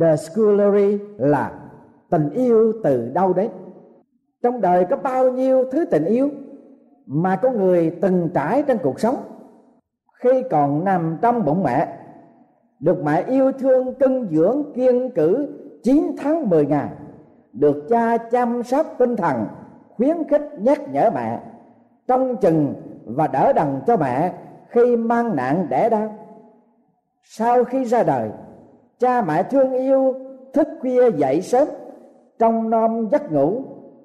The 0.00 0.16
Schoolery 0.16 0.98
là 1.18 1.52
tình 2.10 2.30
yêu 2.30 2.72
từ 2.84 3.10
đâu 3.14 3.32
đấy? 3.32 3.48
Trong 4.42 4.60
đời 4.60 4.86
có 4.90 4.96
bao 4.96 5.32
nhiêu 5.32 5.64
thứ 5.72 5.84
tình 5.84 6.04
yêu 6.04 6.28
mà 7.06 7.36
có 7.36 7.50
người 7.50 7.98
từng 8.00 8.28
trải 8.34 8.62
trong 8.62 8.78
cuộc 8.82 9.00
sống? 9.00 9.16
Khi 10.14 10.42
còn 10.50 10.84
nằm 10.84 11.18
trong 11.22 11.44
bụng 11.44 11.62
mẹ, 11.62 11.98
được 12.80 13.04
mẹ 13.04 13.24
yêu 13.28 13.52
thương, 13.52 13.94
cưng 13.94 14.26
dưỡng, 14.30 14.62
kiên 14.74 15.10
cử 15.10 15.48
9 15.82 16.16
tháng 16.18 16.48
10 16.48 16.66
ngày 16.66 16.88
được 17.52 17.86
cha 17.88 18.16
chăm 18.16 18.62
sóc 18.62 18.86
tinh 18.98 19.16
thần, 19.16 19.46
khuyến 19.96 20.28
khích 20.28 20.50
nhắc 20.58 20.80
nhở 20.92 21.10
mẹ, 21.14 21.40
trông 22.08 22.36
chừng 22.36 22.74
và 23.04 23.26
đỡ 23.26 23.52
đần 23.52 23.80
cho 23.86 23.96
mẹ 23.96 24.32
khi 24.68 24.96
mang 24.96 25.36
nạn 25.36 25.66
đẻ 25.70 25.88
đau 25.88 26.14
sau 27.24 27.64
khi 27.64 27.84
ra 27.84 28.02
đời, 28.02 28.30
cha 28.98 29.22
mẹ 29.22 29.42
thương 29.42 29.72
yêu, 29.72 30.14
thức 30.52 30.68
khuya 30.80 31.10
dậy 31.10 31.40
sớm, 31.40 31.68
trong 32.38 32.70
nom 32.70 33.08
giấc 33.10 33.32
ngủ, 33.32 33.62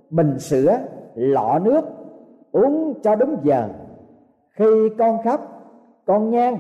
bình 0.10 0.39
sữa, 0.39 0.77
lọ 1.16 1.60
nước, 1.60 1.82
uống 2.51 2.94
cho 3.04 3.16
đúng 3.16 3.38
giờ. 3.44 3.70
Khi 4.51 4.66
con 4.98 5.24
khóc, 5.24 5.42
con 6.06 6.30
nhan 6.30 6.58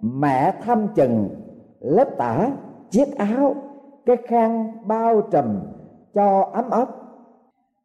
mẹ 0.00 0.54
thăm 0.62 0.88
chừng 0.94 1.28
lớp 1.80 2.08
tả 2.18 2.50
chiếc 2.90 3.16
áo, 3.16 3.54
cái 4.06 4.16
khăn 4.16 4.72
bao 4.84 5.20
trùm 5.20 5.60
cho 6.18 6.50
ấm 6.52 6.70
ấp 6.70 6.88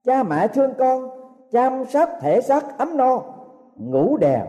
cha 0.03 0.23
mẹ 0.23 0.47
thương 0.47 0.73
con 0.77 1.09
chăm 1.51 1.85
sóc 1.85 2.09
thể 2.21 2.41
xác 2.41 2.77
ấm 2.77 2.97
no, 2.97 3.21
ngủ 3.75 4.17
đèo 4.17 4.45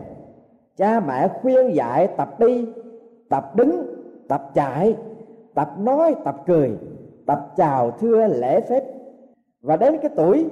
cha 0.77 0.99
mẹ 0.99 1.27
khuyên 1.41 1.75
dạy 1.75 2.07
tập 2.07 2.39
đi, 2.39 2.67
tập 3.29 3.55
đứng, 3.55 3.85
tập 4.27 4.51
chạy, 4.53 4.95
tập 5.53 5.69
nói, 5.79 6.15
tập 6.25 6.35
cười, 6.45 6.77
tập 7.25 7.51
chào 7.55 7.91
thưa 7.91 8.27
lễ 8.27 8.61
phép. 8.61 8.83
Và 9.61 9.77
đến 9.77 9.97
cái 10.01 10.11
tuổi 10.15 10.49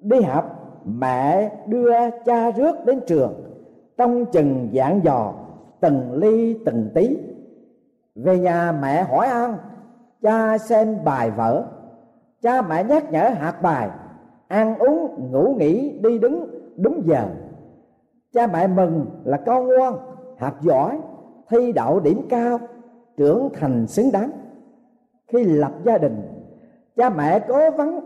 đi 0.00 0.20
học, 0.20 0.44
mẹ 0.84 1.50
đưa 1.66 1.92
cha 2.24 2.50
rước 2.50 2.84
đến 2.84 3.00
trường, 3.06 3.34
trong 3.96 4.26
chừng 4.26 4.68
dạng 4.74 5.00
dò, 5.04 5.32
từng 5.80 6.12
ly, 6.12 6.58
từng 6.66 6.90
tí. 6.94 7.18
Về 8.14 8.38
nhà 8.38 8.72
mẹ 8.82 9.02
hỏi 9.02 9.26
ăn 9.26 9.56
cha 10.22 10.58
xem 10.58 10.98
bài 11.04 11.30
vở 11.30 11.64
cha 12.44 12.62
mẹ 12.62 12.84
nhắc 12.84 13.12
nhở 13.12 13.28
hạt 13.28 13.62
bài, 13.62 13.90
ăn 14.48 14.78
uống, 14.78 15.30
ngủ 15.32 15.54
nghỉ, 15.58 15.98
đi 16.02 16.18
đứng, 16.18 16.46
đúng 16.76 17.02
giờ. 17.06 17.26
Cha 18.32 18.46
mẹ 18.46 18.66
mừng 18.66 19.06
là 19.24 19.36
con 19.46 19.68
ngoan 19.68 19.94
học 20.38 20.62
giỏi, 20.62 20.98
thi 21.48 21.72
đậu 21.72 22.00
điểm 22.00 22.26
cao, 22.28 22.58
trưởng 23.16 23.48
thành 23.54 23.86
xứng 23.86 24.12
đáng. 24.12 24.30
Khi 25.26 25.44
lập 25.44 25.72
gia 25.84 25.98
đình, 25.98 26.22
cha 26.96 27.10
mẹ 27.10 27.40
cố 27.48 27.70
vấn, 27.70 28.00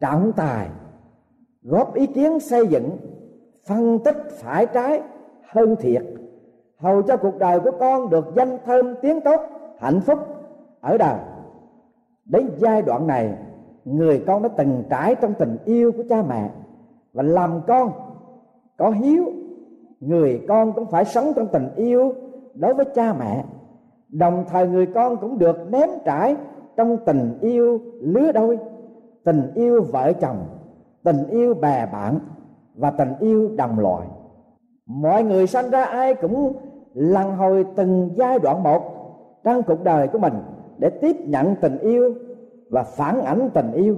trọng 0.00 0.32
tài, 0.36 0.68
góp 1.62 1.94
ý 1.94 2.06
kiến 2.06 2.40
xây 2.40 2.66
dựng, 2.66 2.90
phân 3.68 3.98
tích 3.98 4.16
phải 4.30 4.66
trái, 4.66 5.02
hơn 5.48 5.76
thiệt. 5.76 6.02
Hầu 6.78 7.02
cho 7.02 7.16
cuộc 7.16 7.38
đời 7.38 7.60
của 7.60 7.72
con 7.80 8.10
được 8.10 8.24
danh 8.36 8.58
thơm 8.66 8.94
tiếng 9.02 9.20
tốt, 9.20 9.40
hạnh 9.78 10.00
phúc, 10.00 10.18
ở 10.80 10.98
đời 10.98 11.18
đến 12.24 12.50
giai 12.58 12.82
đoạn 12.82 13.06
này, 13.06 13.34
người 13.84 14.24
con 14.26 14.42
đã 14.42 14.48
từng 14.56 14.82
trải 14.90 15.14
trong 15.14 15.34
tình 15.38 15.56
yêu 15.64 15.92
của 15.92 16.02
cha 16.08 16.22
mẹ. 16.28 16.50
Và 17.12 17.22
làm 17.22 17.60
con, 17.66 17.92
có 18.78 18.90
hiếu, 18.90 19.24
người 20.00 20.40
con 20.48 20.72
cũng 20.72 20.86
phải 20.86 21.04
sống 21.04 21.32
trong 21.36 21.46
tình 21.46 21.68
yêu 21.76 22.14
đối 22.54 22.74
với 22.74 22.84
cha 22.94 23.14
mẹ. 23.18 23.44
Đồng 24.08 24.44
thời 24.48 24.68
người 24.68 24.86
con 24.86 25.16
cũng 25.16 25.38
được 25.38 25.56
nếm 25.70 25.88
trải 26.04 26.36
trong 26.76 26.96
tình 27.06 27.38
yêu 27.40 27.80
lứa 28.00 28.32
đôi, 28.32 28.58
tình 29.24 29.52
yêu 29.54 29.82
vợ 29.82 30.12
chồng, 30.12 30.46
tình 31.02 31.26
yêu 31.28 31.54
bè 31.54 31.86
bạn 31.92 32.18
và 32.74 32.90
tình 32.90 33.12
yêu 33.20 33.50
đồng 33.56 33.78
loại. 33.78 34.06
Mọi 34.86 35.24
người 35.24 35.46
sanh 35.46 35.70
ra 35.70 35.84
ai 35.84 36.14
cũng 36.14 36.52
lần 36.94 37.36
hồi 37.36 37.66
từng 37.76 38.10
giai 38.16 38.38
đoạn 38.38 38.62
một 38.62 38.82
trong 39.44 39.62
cuộc 39.62 39.84
đời 39.84 40.08
của 40.08 40.18
mình 40.18 40.34
để 40.78 40.90
tiếp 40.90 41.16
nhận 41.26 41.54
tình 41.60 41.78
yêu 41.78 42.14
và 42.70 42.82
phản 42.82 43.20
ảnh 43.24 43.50
tình 43.54 43.72
yêu, 43.72 43.96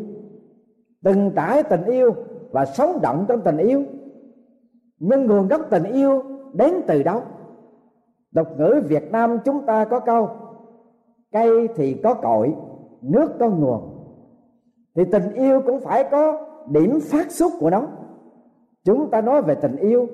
từng 1.05 1.31
trải 1.37 1.63
tình 1.63 1.85
yêu 1.85 2.15
và 2.51 2.65
sống 2.65 2.99
động 3.03 3.25
trong 3.29 3.41
tình 3.41 3.57
yêu. 3.57 3.83
Nhưng 4.99 5.27
nguồn 5.27 5.49
gốc 5.49 5.61
tình 5.71 5.85
yêu 5.85 6.23
đến 6.53 6.75
từ 6.87 7.03
đâu? 7.03 7.21
Độc 8.33 8.59
ngữ 8.59 8.83
việt 8.89 9.13
nam 9.13 9.39
chúng 9.45 9.67
ta 9.67 9.85
có 9.85 10.01
câu, 10.01 10.29
cây 11.33 11.69
thì 11.77 11.95
có 12.03 12.15
cội, 12.15 12.55
nước 13.03 13.33
có 13.39 13.49
nguồn. 13.49 13.81
Thì 14.95 15.05
tình 15.05 15.33
yêu 15.33 15.63
cũng 15.67 15.81
phải 15.81 16.09
có 16.11 16.47
điểm 16.71 16.99
phát 17.01 17.31
xuất 17.31 17.53
của 17.61 17.71
nó. 17.71 17.83
Chúng 18.85 19.11
ta 19.11 19.21
nói 19.21 19.43
về 19.43 19.55
tình 19.55 19.77
yêu, 19.77 20.07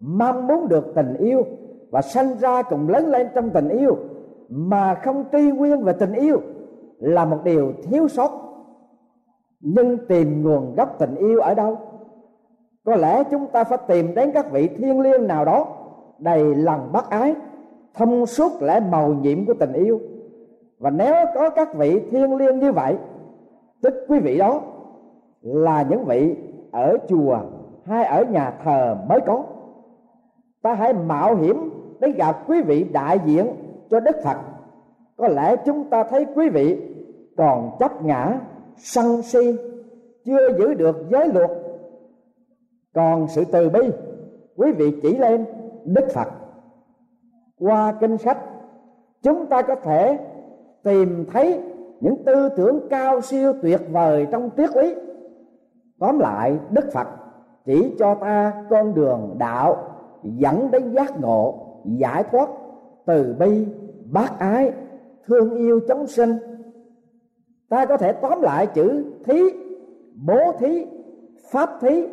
mong 0.00 0.46
muốn 0.46 0.68
được 0.68 0.92
tình 0.94 1.14
yêu 1.14 1.42
và 1.90 2.02
sanh 2.02 2.38
ra 2.38 2.62
cùng 2.62 2.88
lớn 2.88 3.06
lên 3.06 3.26
trong 3.34 3.50
tình 3.50 3.68
yêu 3.68 3.96
mà 4.48 4.94
không 4.94 5.24
tri 5.32 5.50
nguyên 5.50 5.82
về 5.82 5.92
tình 5.92 6.12
yêu 6.12 6.40
là 6.98 7.24
một 7.24 7.38
điều 7.44 7.72
thiếu 7.82 8.08
sót. 8.08 8.30
Nhưng 9.60 9.98
tìm 10.06 10.42
nguồn 10.42 10.74
gốc 10.74 10.96
tình 10.98 11.14
yêu 11.14 11.40
ở 11.40 11.54
đâu? 11.54 11.78
Có 12.84 12.96
lẽ 12.96 13.24
chúng 13.30 13.46
ta 13.46 13.64
phải 13.64 13.78
tìm 13.88 14.14
đến 14.14 14.30
các 14.34 14.50
vị 14.52 14.68
thiên 14.68 15.00
liêng 15.00 15.26
nào 15.26 15.44
đó, 15.44 15.66
đầy 16.18 16.54
lòng 16.54 16.88
bác 16.92 17.10
ái, 17.10 17.34
thông 17.94 18.26
suốt 18.26 18.62
lẽ 18.62 18.80
màu 18.80 19.08
nhiệm 19.08 19.46
của 19.46 19.54
tình 19.54 19.72
yêu. 19.72 20.00
Và 20.78 20.90
nếu 20.90 21.14
có 21.34 21.50
các 21.50 21.74
vị 21.74 22.00
thiên 22.10 22.36
liêng 22.36 22.58
như 22.58 22.72
vậy, 22.72 22.96
tức 23.82 23.94
quý 24.08 24.18
vị 24.18 24.38
đó 24.38 24.60
là 25.42 25.86
những 25.90 26.04
vị 26.04 26.36
ở 26.72 26.96
chùa 27.08 27.38
hay 27.84 28.04
ở 28.04 28.24
nhà 28.24 28.54
thờ 28.64 28.96
mới 29.08 29.20
có. 29.20 29.42
Ta 30.62 30.74
hãy 30.74 30.92
mạo 30.92 31.34
hiểm 31.34 31.70
đến 32.00 32.12
gặp 32.12 32.48
quý 32.48 32.62
vị 32.62 32.84
đại 32.84 33.18
diện 33.24 33.46
cho 33.90 34.00
đức 34.00 34.16
phật. 34.24 34.36
Có 35.16 35.28
lẽ 35.28 35.56
chúng 35.56 35.84
ta 35.84 36.04
thấy 36.04 36.26
quý 36.34 36.48
vị 36.48 36.94
còn 37.36 37.76
chấp 37.78 38.02
ngã, 38.04 38.40
sân 38.76 39.22
si, 39.22 39.56
chưa 40.24 40.58
giữ 40.58 40.74
được 40.74 40.96
giới 41.10 41.28
luật. 41.28 41.50
Còn 42.94 43.28
sự 43.28 43.44
từ 43.52 43.68
bi, 43.68 43.80
quý 44.56 44.72
vị 44.72 45.00
chỉ 45.02 45.16
lên 45.16 45.44
đức 45.84 46.08
phật. 46.14 46.28
Qua 47.60 47.94
kinh 48.00 48.18
sách, 48.18 48.38
chúng 49.22 49.46
ta 49.46 49.62
có 49.62 49.74
thể 49.74 50.18
tìm 50.82 51.26
thấy 51.32 51.60
những 52.00 52.24
tư 52.24 52.48
tưởng 52.56 52.80
cao 52.90 53.20
siêu 53.20 53.52
tuyệt 53.62 53.80
vời 53.90 54.26
trong 54.30 54.50
triết 54.56 54.76
lý. 54.76 54.94
Tóm 55.98 56.18
lại, 56.18 56.58
đức 56.70 56.92
phật 56.92 57.06
chỉ 57.64 57.94
cho 57.98 58.14
ta 58.14 58.64
con 58.70 58.94
đường 58.94 59.36
đạo 59.38 59.76
dẫn 60.22 60.70
đến 60.70 60.92
giác 60.92 61.20
ngộ, 61.20 61.54
giải 61.84 62.22
thoát 62.22 62.48
từ 63.08 63.34
bi, 63.38 63.66
bác 64.12 64.38
ái, 64.38 64.72
thương 65.26 65.54
yêu 65.54 65.80
chúng 65.88 66.06
sinh. 66.06 66.36
Ta 67.68 67.86
có 67.86 67.96
thể 67.96 68.12
tóm 68.12 68.42
lại 68.42 68.66
chữ 68.66 69.04
thí, 69.24 69.42
bố 70.26 70.52
thí, 70.58 70.86
pháp 71.50 71.70
thí 71.80 72.06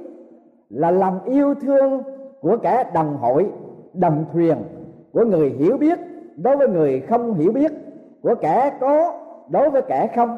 là 0.70 0.92
lòng 0.92 1.20
yêu 1.26 1.56
thương 1.62 2.02
của 2.42 2.58
cả 2.58 2.92
đồng 2.94 3.18
hội, 3.18 3.50
đồng 3.94 4.26
thuyền, 4.34 4.58
của 5.12 5.26
người 5.26 5.50
hiểu 5.50 5.78
biết 5.78 6.00
đối 6.36 6.58
với 6.58 6.68
người 6.68 7.00
không 7.00 7.34
hiểu 7.34 7.52
biết, 7.52 7.72
của 8.22 8.36
kẻ 8.36 8.78
có 8.80 9.14
đối 9.50 9.70
với 9.70 9.82
kẻ 9.82 10.10
không, 10.16 10.38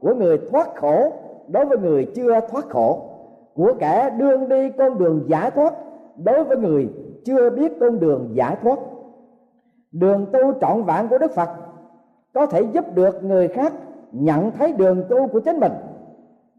của 0.00 0.14
người 0.14 0.38
thoát 0.50 0.76
khổ 0.76 1.12
đối 1.48 1.64
với 1.64 1.78
người 1.78 2.12
chưa 2.14 2.40
thoát 2.50 2.68
khổ, 2.68 3.02
của 3.54 3.74
kẻ 3.78 4.10
đương 4.18 4.48
đi 4.48 4.70
con 4.78 4.98
đường 4.98 5.24
giải 5.26 5.50
thoát 5.50 5.74
đối 6.24 6.44
với 6.44 6.56
người 6.56 6.88
chưa 7.24 7.50
biết 7.50 7.72
con 7.80 8.00
đường 8.00 8.30
giải 8.34 8.56
thoát 8.62 8.78
đường 9.98 10.26
tu 10.32 10.52
trọn 10.60 10.82
vẹn 10.82 11.08
của 11.08 11.18
đức 11.18 11.32
phật 11.34 11.50
có 12.34 12.46
thể 12.46 12.62
giúp 12.72 12.94
được 12.94 13.24
người 13.24 13.48
khác 13.48 13.72
nhận 14.12 14.50
thấy 14.50 14.72
đường 14.72 15.04
tu 15.08 15.28
của 15.28 15.40
chính 15.40 15.60
mình. 15.60 15.72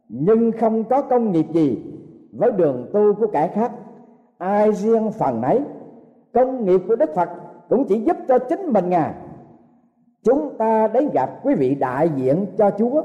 Nhưng 0.09 0.51
không 0.51 0.83
có 0.83 1.01
công 1.01 1.31
nghiệp 1.31 1.45
gì 1.53 1.83
với 2.31 2.51
đường 2.51 2.89
tu 2.93 3.13
của 3.13 3.27
kẻ 3.27 3.47
khác. 3.47 3.71
Ai 4.37 4.71
riêng 4.71 5.11
phần 5.11 5.41
nấy, 5.41 5.61
công 6.33 6.65
nghiệp 6.65 6.81
của 6.87 6.95
đức 6.95 7.09
phật 7.15 7.29
cũng 7.69 7.85
chỉ 7.87 7.99
giúp 7.99 8.17
cho 8.27 8.39
chính 8.39 8.73
mình 8.73 8.89
ngài 8.89 9.13
chúng 10.23 10.57
ta 10.57 10.87
đến 10.87 11.09
gặp 11.13 11.29
quý 11.43 11.55
vị 11.55 11.75
đại 11.75 12.09
diện 12.15 12.45
cho 12.57 12.71
chúa. 12.77 13.03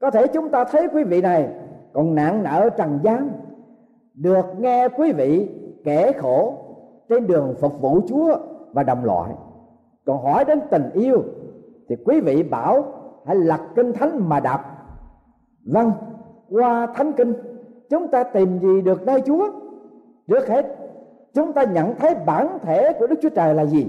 Có 0.00 0.10
thể 0.10 0.26
chúng 0.26 0.48
ta 0.48 0.64
thấy 0.64 0.88
quý 0.92 1.04
vị 1.04 1.22
này 1.22 1.48
còn 1.92 2.14
nạn 2.14 2.42
nợ 2.42 2.70
trần 2.76 2.98
gian. 3.02 3.30
Được 4.14 4.46
nghe 4.58 4.88
quý 4.88 5.12
vị 5.12 5.48
kể 5.84 6.12
khổ 6.12 6.54
trên 7.08 7.26
đường 7.26 7.54
phục 7.60 7.80
vụ 7.80 8.00
chúa 8.08 8.36
và 8.76 8.82
đồng 8.82 9.04
loại. 9.04 9.34
Còn 10.04 10.22
hỏi 10.22 10.44
đến 10.44 10.60
tình 10.70 10.90
yêu, 10.94 11.22
thì 11.88 11.96
quý 12.04 12.20
vị 12.20 12.42
bảo, 12.42 12.84
hãy 13.26 13.36
lật 13.36 13.60
kinh 13.74 13.92
thánh 13.92 14.28
mà 14.28 14.40
đọc. 14.40 14.60
Vâng 15.64 15.92
qua 16.50 16.86
thánh 16.94 17.12
kinh, 17.12 17.32
chúng 17.90 18.08
ta 18.08 18.24
tìm 18.24 18.58
gì 18.58 18.82
được 18.82 19.06
nơi 19.06 19.22
chúa? 19.26 19.50
Trước 20.28 20.48
hết, 20.48 20.76
chúng 21.34 21.52
ta 21.52 21.64
nhận 21.64 21.94
thấy 21.94 22.14
bản 22.26 22.58
thể 22.62 22.92
của 22.98 23.06
đức 23.06 23.16
chúa 23.22 23.28
trời 23.28 23.54
là 23.54 23.66
gì? 23.66 23.86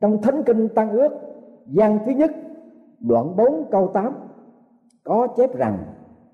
Trong 0.00 0.22
thánh 0.22 0.42
kinh 0.42 0.68
tăng 0.68 0.90
ước 0.90 1.12
gian 1.66 1.98
thứ 2.06 2.12
nhất, 2.12 2.30
đoạn 3.00 3.36
4 3.36 3.64
câu 3.70 3.90
8 3.94 4.14
có 5.04 5.26
chép 5.26 5.56
rằng, 5.56 5.78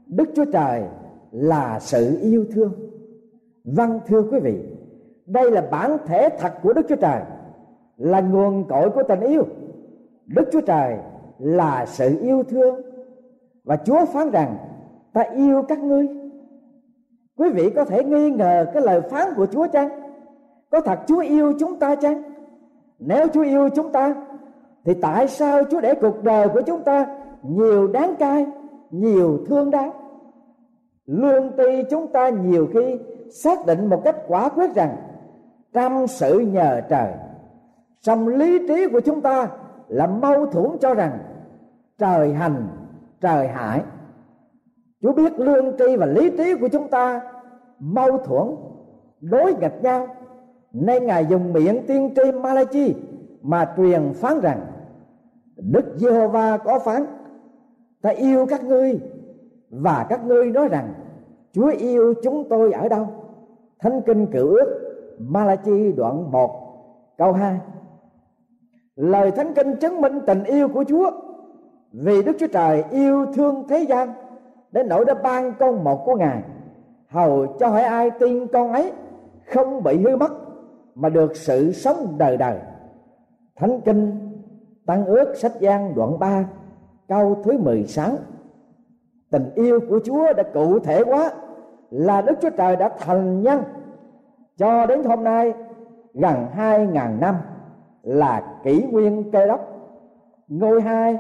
đức 0.07 0.29
chúa 0.35 0.45
trời 0.53 0.83
là 1.31 1.79
sự 1.81 2.19
yêu 2.21 2.45
thương. 2.55 2.73
Vâng 3.65 4.01
thưa 4.07 4.23
quý 4.23 4.41
vị, 4.41 4.63
đây 5.27 5.51
là 5.51 5.69
bản 5.71 5.97
thể 6.07 6.29
thật 6.39 6.53
của 6.63 6.73
đức 6.73 6.87
chúa 6.89 6.97
trời 6.97 7.21
là 7.97 8.21
nguồn 8.21 8.65
cội 8.69 8.91
của 8.91 9.03
tình 9.03 9.21
yêu. 9.21 9.43
Đức 10.27 10.45
chúa 10.53 10.61
trời 10.61 10.97
là 11.39 11.87
sự 11.87 12.19
yêu 12.21 12.43
thương. 12.43 12.81
Và 13.65 13.77
chúa 13.77 14.05
phán 14.05 14.31
rằng, 14.31 14.57
ta 15.13 15.23
yêu 15.23 15.63
các 15.63 15.79
ngươi. 15.79 16.09
Quý 17.37 17.51
vị 17.51 17.71
có 17.71 17.85
thể 17.85 18.05
nghi 18.05 18.31
ngờ 18.31 18.67
cái 18.75 18.83
lời 18.83 19.01
phán 19.01 19.29
của 19.37 19.47
chúa 19.47 19.67
chăng? 19.67 19.89
Có 20.71 20.81
thật 20.81 20.99
chúa 21.07 21.21
yêu 21.21 21.53
chúng 21.59 21.79
ta 21.79 21.95
chăng? 21.95 22.23
Nếu 22.99 23.29
chúa 23.29 23.43
yêu 23.43 23.69
chúng 23.69 23.93
ta, 23.93 24.15
thì 24.85 24.95
tại 24.95 25.29
sao 25.29 25.63
chúa 25.71 25.81
để 25.81 25.95
cuộc 25.95 26.23
đời 26.23 26.49
của 26.49 26.61
chúng 26.67 26.83
ta 26.83 27.07
nhiều 27.43 27.87
đáng 27.87 28.15
cay, 28.19 28.47
nhiều 28.91 29.39
thương 29.47 29.71
đáng? 29.71 29.91
Lương 31.07 31.51
tri 31.57 31.83
chúng 31.91 32.07
ta 32.07 32.29
nhiều 32.29 32.69
khi 32.73 32.99
xác 33.31 33.67
định 33.67 33.87
một 33.87 34.01
cách 34.05 34.17
quả 34.29 34.49
quyết 34.49 34.75
rằng 34.75 34.97
trăm 35.73 36.07
sự 36.07 36.39
nhờ 36.39 36.81
trời 36.89 37.13
song 38.01 38.29
lý 38.29 38.69
trí 38.69 38.87
của 38.93 39.01
chúng 39.01 39.21
ta 39.21 39.49
là 39.89 40.07
mâu 40.07 40.47
thuẫn 40.47 40.79
cho 40.81 40.95
rằng 40.95 41.19
trời 41.99 42.33
hành, 42.33 42.69
trời 43.21 43.49
hại 43.49 43.83
chúa 45.03 45.13
biết 45.13 45.39
lương 45.39 45.77
tri 45.79 45.97
và 45.97 46.07
lý 46.07 46.31
trí 46.37 46.55
của 46.55 46.69
chúng 46.69 46.89
ta 46.89 47.21
mâu 47.79 48.19
thuẫn, 48.19 48.57
đối 49.21 49.55
nghịch 49.55 49.83
nhau. 49.83 50.07
Nên 50.73 51.07
ngài 51.07 51.27
dùng 51.27 51.53
miệng 51.53 51.87
tiên 51.87 52.15
tri 52.17 52.33
Malachi 52.33 52.95
mà 53.43 53.75
truyền 53.77 54.13
phán 54.15 54.41
rằng, 54.41 54.61
Đức 55.57 55.85
Giê-hô-va 55.97 56.59
có 56.59 56.79
phán, 56.79 57.07
ta 58.03 58.11
yêu 58.11 58.47
các 58.47 58.65
ngươi 58.65 59.01
và 59.71 60.07
các 60.09 60.25
ngươi 60.25 60.51
nói 60.51 60.69
rằng, 60.69 60.95
Chúa 61.53 61.73
yêu 61.79 62.15
chúng 62.23 62.49
tôi 62.49 62.73
ở 62.73 62.89
đâu? 62.89 63.07
Thánh 63.79 64.03
kinh 64.07 64.27
cựu 64.27 64.49
ước, 64.49 64.81
Malachi 65.19 65.93
đoạn 65.93 66.31
1 66.31 66.51
câu 67.19 67.33
2 67.33 67.61
Lời 68.97 69.31
Thánh 69.31 69.55
kinh 69.55 69.77
chứng 69.77 70.01
minh 70.01 70.21
tình 70.27 70.45
yêu 70.45 70.69
của 70.69 70.85
Chúa. 70.89 71.11
Vì 71.93 72.23
Đức 72.23 72.37
Chúa 72.39 72.47
Trời 72.47 72.85
yêu 72.91 73.27
thương 73.35 73.65
thế 73.69 73.83
gian, 73.89 74.13
Đến 74.73 74.89
nỗi 74.89 75.05
đã 75.05 75.15
ban 75.15 75.53
con 75.59 75.85
một 75.85 76.05
của 76.05 76.17
Ngài. 76.17 76.43
Hầu 77.09 77.47
cho 77.47 77.69
hỏi 77.69 77.83
ai 77.83 78.11
tin 78.11 78.47
con 78.47 78.73
ấy 78.73 78.93
Không 79.47 79.83
bị 79.83 79.99
hư 79.99 80.17
mất, 80.17 80.33
Mà 80.95 81.09
được 81.09 81.37
sự 81.37 81.73
sống 81.73 82.15
đời 82.19 82.37
đời. 82.37 82.59
Thánh 83.57 83.81
kinh 83.81 84.31
Tăng 84.87 85.07
ước 85.07 85.37
sách 85.37 85.53
gian 85.61 85.95
đoạn 85.95 86.19
3 86.19 86.45
Câu 87.09 87.43
thứ 87.45 87.59
16 87.59 88.11
Tình 89.31 89.51
yêu 89.55 89.81
của 89.89 90.01
Chúa 90.05 90.33
đã 90.33 90.43
cụ 90.43 90.79
thể 90.79 91.05
quá, 91.05 91.31
Là 91.91 92.21
Đức 92.21 92.35
Chúa 92.43 92.51
Trời 92.51 92.77
đã 92.77 92.89
thành 92.99 93.43
nhân 93.43 93.63
Cho 94.57 94.87
đến 94.87 95.05
hôm 95.05 95.25
nay 95.25 95.53
gần 96.15 96.47
hai 96.53 96.87
ngàn 96.87 97.21
năm 97.21 97.35
là 98.05 98.59
kỷ 98.63 98.83
nguyên 98.83 99.31
cơ 99.31 99.47
đốc. 99.47 99.61
Ngôi 100.49 100.81
hai, 100.81 101.19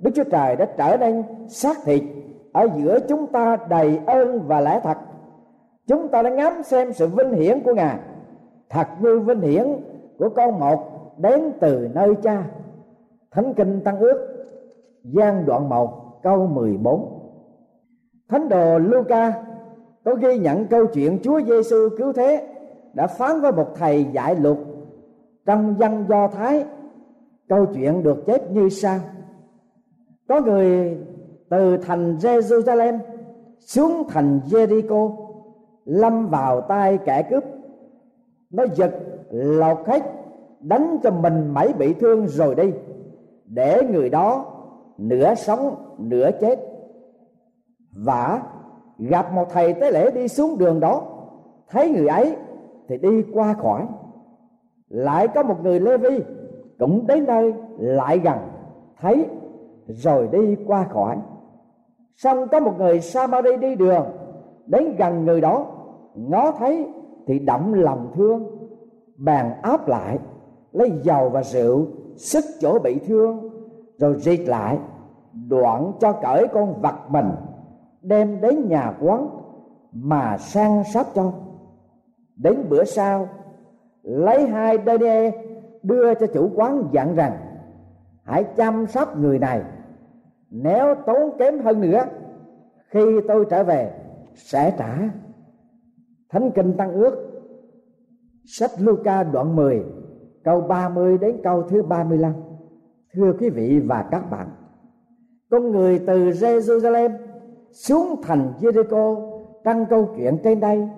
đức 0.00 0.10
chúa 0.14 0.24
trời 0.24 0.56
đã 0.56 0.64
trở 0.76 0.96
nên 0.96 1.22
xác 1.48 1.76
thịt 1.84 2.02
ở 2.52 2.68
giữa 2.76 2.98
chúng 3.08 3.26
ta 3.26 3.56
đầy 3.68 4.00
ơn 4.06 4.40
và 4.46 4.60
lẽ 4.60 4.80
thật. 4.82 4.98
Chúng 5.86 6.08
ta 6.08 6.22
đã 6.22 6.30
ngắm 6.30 6.62
xem 6.62 6.92
sự 6.92 7.06
vinh 7.06 7.32
hiển 7.32 7.60
của 7.60 7.74
ngài. 7.74 7.98
Thật 8.70 8.86
như 9.00 9.20
vinh 9.20 9.40
hiển 9.40 9.66
của 10.18 10.28
con 10.28 10.60
một 10.60 10.78
đến 11.18 11.52
từ 11.60 11.88
nơi 11.94 12.14
cha. 12.22 12.44
Thánh 13.30 13.54
kinh 13.54 13.80
tăng 13.84 13.98
ước 13.98 14.34
gian 15.04 15.46
đoạn 15.46 15.68
1 15.68 16.22
câu 16.22 16.46
14 16.46 17.20
thánh 18.28 18.48
đồ 18.48 18.78
Luca 18.78 19.32
có 20.04 20.14
ghi 20.14 20.38
nhận 20.38 20.66
câu 20.66 20.86
chuyện 20.86 21.18
Chúa 21.22 21.40
Giêsu 21.40 21.88
cứu 21.98 22.12
thế 22.12 22.48
đã 22.94 23.06
phán 23.06 23.40
với 23.40 23.52
một 23.52 23.66
thầy 23.74 24.06
dạy 24.12 24.36
luật 24.36 24.56
trong 25.46 25.74
dân 25.78 26.06
do 26.08 26.28
thái, 26.28 26.64
câu 27.48 27.66
chuyện 27.74 28.02
được 28.02 28.26
chép 28.26 28.50
như 28.50 28.68
sau. 28.68 28.98
Có 30.28 30.40
người 30.40 30.98
từ 31.48 31.76
thành 31.76 32.16
Jerusalem 32.16 32.98
xuống 33.60 34.02
thành 34.08 34.40
Jericho, 34.48 35.16
lâm 35.84 36.28
vào 36.28 36.60
tay 36.60 36.98
kẻ 37.04 37.22
cướp. 37.30 37.44
Nó 38.50 38.64
giật 38.74 38.94
lột 39.30 39.78
hết, 39.86 40.02
đánh 40.60 40.98
cho 41.02 41.10
mình 41.10 41.54
mấy 41.54 41.72
bị 41.72 41.94
thương 41.94 42.26
rồi 42.28 42.54
đi, 42.54 42.72
để 43.44 43.82
người 43.92 44.10
đó 44.10 44.44
nửa 44.98 45.34
sống, 45.34 45.94
nửa 45.98 46.30
chết. 46.40 46.58
Và 47.92 48.42
gặp 48.98 49.32
một 49.32 49.46
thầy 49.50 49.74
tế 49.74 49.90
lễ 49.90 50.10
đi 50.10 50.28
xuống 50.28 50.58
đường 50.58 50.80
đó, 50.80 51.02
thấy 51.68 51.90
người 51.90 52.06
ấy 52.06 52.36
thì 52.88 52.98
đi 52.98 53.24
qua 53.32 53.54
khỏi 53.54 53.86
lại 54.94 55.28
có 55.28 55.42
một 55.42 55.56
người 55.62 55.80
lê 55.80 55.96
vi, 55.96 56.20
cũng 56.78 57.06
đến 57.06 57.24
nơi 57.26 57.54
lại 57.78 58.18
gần, 58.18 58.38
thấy 59.00 59.26
rồi 59.86 60.28
đi 60.32 60.56
qua 60.66 60.84
khỏi. 60.84 61.16
Xong 62.16 62.48
có 62.48 62.60
một 62.60 62.72
người 62.78 63.00
samari 63.00 63.56
đi 63.56 63.74
đường, 63.74 64.06
đến 64.66 64.96
gần 64.98 65.24
người 65.24 65.40
đó, 65.40 65.66
ngó 66.14 66.50
thấy 66.50 66.88
thì 67.26 67.38
động 67.38 67.74
lòng 67.74 68.12
thương, 68.14 68.44
bàn 69.16 69.52
áp 69.62 69.88
lại, 69.88 70.18
lấy 70.72 70.92
dầu 71.02 71.28
và 71.28 71.42
rượu 71.42 71.86
sức 72.16 72.44
chỗ 72.60 72.78
bị 72.78 72.98
thương, 72.98 73.50
rồi 73.98 74.18
rịt 74.18 74.40
lại, 74.40 74.78
đoạn 75.48 75.92
cho 76.00 76.12
cởi 76.12 76.46
con 76.52 76.82
vật 76.82 76.96
mình, 77.08 77.30
đem 78.02 78.40
đến 78.40 78.68
nhà 78.68 78.94
quán 79.00 79.28
mà 79.92 80.36
sang 80.38 80.84
sắp 80.84 81.06
cho. 81.14 81.32
Đến 82.36 82.66
bữa 82.68 82.84
sau 82.84 83.28
lấy 84.04 84.46
hai 84.46 84.78
dê 85.00 85.32
đưa 85.82 86.14
cho 86.14 86.26
chủ 86.26 86.50
quán 86.54 86.88
dặn 86.92 87.14
rằng, 87.14 87.36
hãy 88.22 88.44
chăm 88.56 88.86
sóc 88.86 89.18
người 89.18 89.38
này. 89.38 89.62
Nếu 90.50 90.94
tốn 91.06 91.38
kém 91.38 91.58
hơn 91.58 91.80
nữa, 91.80 92.04
khi 92.88 93.20
tôi 93.28 93.46
trở 93.50 93.64
về, 93.64 93.92
sẽ 94.34 94.74
trả. 94.78 94.98
Thánh 96.30 96.50
kinh 96.50 96.76
tăng 96.76 96.92
ước, 96.92 97.30
sách 98.44 98.70
Luca 98.78 99.22
đoạn 99.22 99.56
10 99.56 99.84
câu 100.44 100.60
30 100.60 101.18
đến 101.18 101.40
câu 101.42 101.62
thứ 101.62 101.82
35 101.82 102.32
thưa 103.14 103.32
quý 103.40 103.50
vị 103.50 103.80
và 103.86 104.08
các 104.10 104.30
bạn, 104.30 104.48
con 105.50 105.70
người 105.70 105.98
từ 106.06 106.30
Jerusalem 106.30 107.10
xuống 107.72 108.22
thành 108.22 108.52
Jericho 108.60 109.30
trong 109.64 109.86
câu 109.86 110.08
chuyện 110.16 110.38
trên 110.44 110.60
đây 110.60 110.88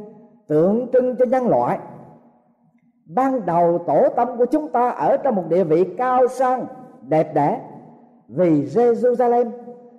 tượng 0.48 0.88
trưng 0.92 1.16
cho 1.16 1.24
nhân 1.24 1.48
loại 1.48 1.78
ban 3.06 3.46
đầu 3.46 3.84
tổ 3.86 4.08
tâm 4.16 4.28
của 4.38 4.46
chúng 4.46 4.68
ta 4.68 4.90
ở 4.90 5.16
trong 5.16 5.34
một 5.34 5.44
địa 5.48 5.64
vị 5.64 5.84
cao 5.98 6.28
sang, 6.28 6.66
đẹp 7.08 7.34
đẽ. 7.34 7.60
Vì 8.28 8.64
Jerusalem 8.64 9.50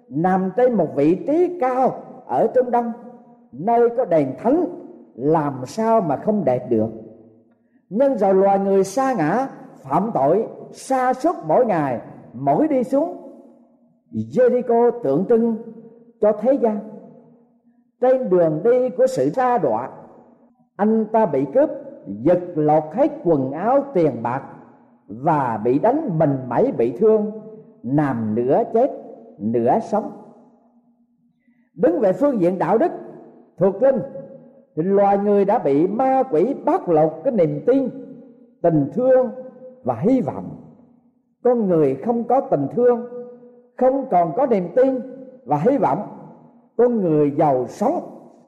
nằm 0.09 0.51
trên 0.57 0.73
một 0.73 0.87
vị 0.95 1.15
trí 1.27 1.59
cao 1.59 2.01
ở 2.25 2.47
Trung 2.55 2.71
Đông 2.71 2.91
nơi 3.51 3.89
có 3.97 4.05
đền 4.05 4.35
thánh, 4.37 4.65
làm 5.15 5.61
sao 5.65 6.01
mà 6.01 6.15
không 6.15 6.45
đẹp 6.45 6.69
được. 6.69 6.89
Nhưng 7.89 8.17
rồi 8.17 8.33
loài 8.33 8.59
người 8.59 8.83
xa 8.83 9.13
ngã, 9.13 9.47
phạm 9.81 10.11
tội 10.13 10.47
xa 10.71 11.13
suốt 11.13 11.35
mỗi 11.45 11.65
ngày, 11.65 12.01
mỗi 12.33 12.67
đi 12.67 12.83
xuống, 12.83 13.17
Jericho 14.11 14.91
tượng 15.03 15.25
trưng 15.29 15.55
cho 16.21 16.31
thế 16.31 16.53
gian. 16.53 16.79
Trên 18.01 18.29
đường 18.29 18.61
đi 18.63 18.89
của 18.89 19.07
sự 19.07 19.29
sa 19.29 19.57
đọa, 19.57 19.89
anh 20.75 21.05
ta 21.11 21.25
bị 21.25 21.45
cướp 21.53 21.69
giật 22.07 22.39
lột 22.55 22.83
hết 22.93 23.11
quần 23.23 23.51
áo 23.51 23.85
tiền 23.93 24.23
bạc 24.23 24.43
và 25.07 25.61
bị 25.63 25.79
đánh 25.79 26.19
mình 26.19 26.37
mẩy 26.47 26.71
bị 26.71 26.91
thương, 26.91 27.31
nằm 27.83 28.35
nửa 28.35 28.63
chết, 28.73 28.91
nửa 29.37 29.79
sống. 29.79 30.11
Đứng 31.75 31.99
về 31.99 32.13
phương 32.13 32.41
diện 32.41 32.57
đạo 32.57 32.77
đức 32.77 32.91
thuộc 33.57 33.81
linh, 33.81 33.99
thì 34.75 34.83
loài 34.83 35.17
người 35.17 35.45
đã 35.45 35.59
bị 35.59 35.87
ma 35.87 36.23
quỷ 36.31 36.53
bắt 36.65 36.89
lột 36.89 37.11
cái 37.23 37.33
niềm 37.33 37.63
tin, 37.65 37.89
tình 38.61 38.89
thương 38.93 39.29
và 39.83 39.95
hy 39.99 40.21
vọng. 40.21 40.49
Con 41.43 41.67
người 41.67 41.95
không 41.95 42.23
có 42.23 42.41
tình 42.41 42.67
thương, 42.75 43.07
không 43.77 44.05
còn 44.11 44.31
có 44.35 44.45
niềm 44.45 44.67
tin 44.75 44.99
và 45.45 45.57
hy 45.57 45.77
vọng. 45.77 45.99
Con 46.77 47.01
người 47.01 47.31
giàu 47.37 47.65
sống 47.67 47.99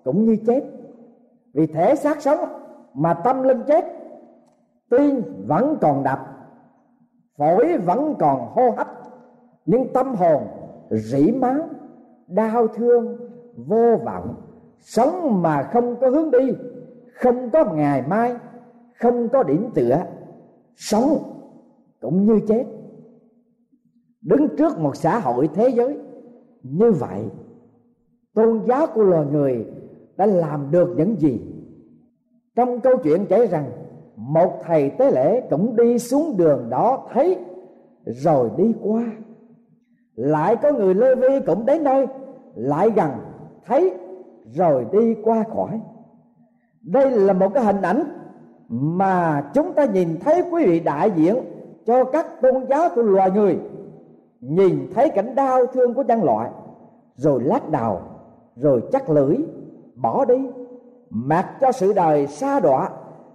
cũng 0.04 0.26
như 0.26 0.38
chết. 0.48 0.64
Vì 1.54 1.68
thể 1.68 1.96
xác 1.96 2.22
sống 2.22 2.40
mà 2.94 3.14
tâm 3.14 3.44
linh 3.44 3.62
chết 3.68 3.86
tim 4.90 5.22
vẫn 5.48 5.78
còn 5.82 6.04
đập 6.04 6.20
phổi 7.40 7.78
vẫn 7.78 8.16
còn 8.20 8.48
hô 8.54 8.70
hấp, 8.70 8.88
nhưng 9.66 9.94
tâm 9.94 10.16
hồn 10.16 10.48
rỉ 10.90 11.32
máu, 11.32 11.56
đau 12.28 12.68
thương, 12.68 13.18
vô 13.56 13.98
vọng, 14.06 14.36
sống 14.80 15.42
mà 15.42 15.64
không 15.64 15.96
có 16.02 16.10
hướng 16.10 16.32
đi, 16.32 16.54
không 17.14 17.50
có 17.50 17.74
ngày 17.74 18.04
mai, 18.08 18.36
không 19.00 19.30
có 19.30 19.44
điểm 19.44 19.70
tựa, 19.74 20.04
sống 20.76 21.18
cũng 22.02 22.26
như 22.26 22.40
chết. 22.48 22.66
Đứng 24.22 24.48
trước 24.58 24.80
một 24.80 24.96
xã 24.96 25.20
hội 25.20 25.50
thế 25.54 25.70
giới 25.70 25.98
như 26.64 26.92
vậy, 26.92 27.26
tôn 28.34 28.62
giáo 28.68 28.88
của 28.94 29.04
loài 29.04 29.26
người 29.26 29.66
đã 30.18 30.26
làm 30.26 30.72
được 30.72 30.94
những 30.98 31.16
gì 31.20 31.42
trong 32.60 32.80
câu 32.80 32.98
chuyện 32.98 33.26
kể 33.30 33.48
rằng, 33.48 33.72
một 34.16 34.62
thầy 34.66 34.90
tế 34.90 35.12
lễ 35.12 35.42
cũng 35.50 35.76
đi 35.76 36.00
xuống 36.00 36.38
đường 36.38 36.70
đó 36.70 37.08
thấy, 37.14 37.38
rồi 38.06 38.50
đi 38.58 38.74
qua. 38.84 39.04
Lại 40.16 40.56
có 40.56 40.72
người 40.72 40.94
lê 40.94 41.16
vi 41.16 41.40
cũng 41.46 41.66
đến 41.66 41.84
nơi, 41.84 42.08
lại 42.56 42.90
gần, 42.90 43.10
thấy, 43.66 43.94
rồi 44.46 44.86
đi 44.92 45.16
qua 45.24 45.44
khỏi. 45.56 45.80
Đây 46.82 47.12
là 47.12 47.34
một 47.34 47.54
cái 47.54 47.64
hình 47.64 47.82
ảnh 47.82 48.04
mà 48.70 49.50
chúng 49.54 49.74
ta 49.74 49.86
nhìn 49.86 50.20
thấy 50.20 50.44
quý 50.52 50.66
vị 50.66 50.80
đại 50.80 51.12
diện 51.12 51.36
cho 51.86 52.04
các 52.04 52.42
tôn 52.42 52.66
giáo 52.70 52.90
của 52.96 53.02
loài 53.02 53.32
người. 53.32 53.60
Nhìn 54.42 54.92
thấy 54.96 55.10
cảnh 55.10 55.36
đau 55.36 55.66
thương 55.66 55.94
của 55.94 56.04
nhân 56.04 56.24
loại, 56.24 56.50
rồi 57.16 57.44
lắc 57.44 57.70
đầu, 57.70 58.00
rồi 58.56 58.82
chắc 58.92 59.10
lưỡi, 59.10 59.38
bỏ 59.96 60.26
đi 60.26 60.50
mặc 61.10 61.46
cho 61.62 61.72
sự 61.72 61.94
đời 61.94 62.28
xa 62.28 62.60
đọa, 62.60 62.90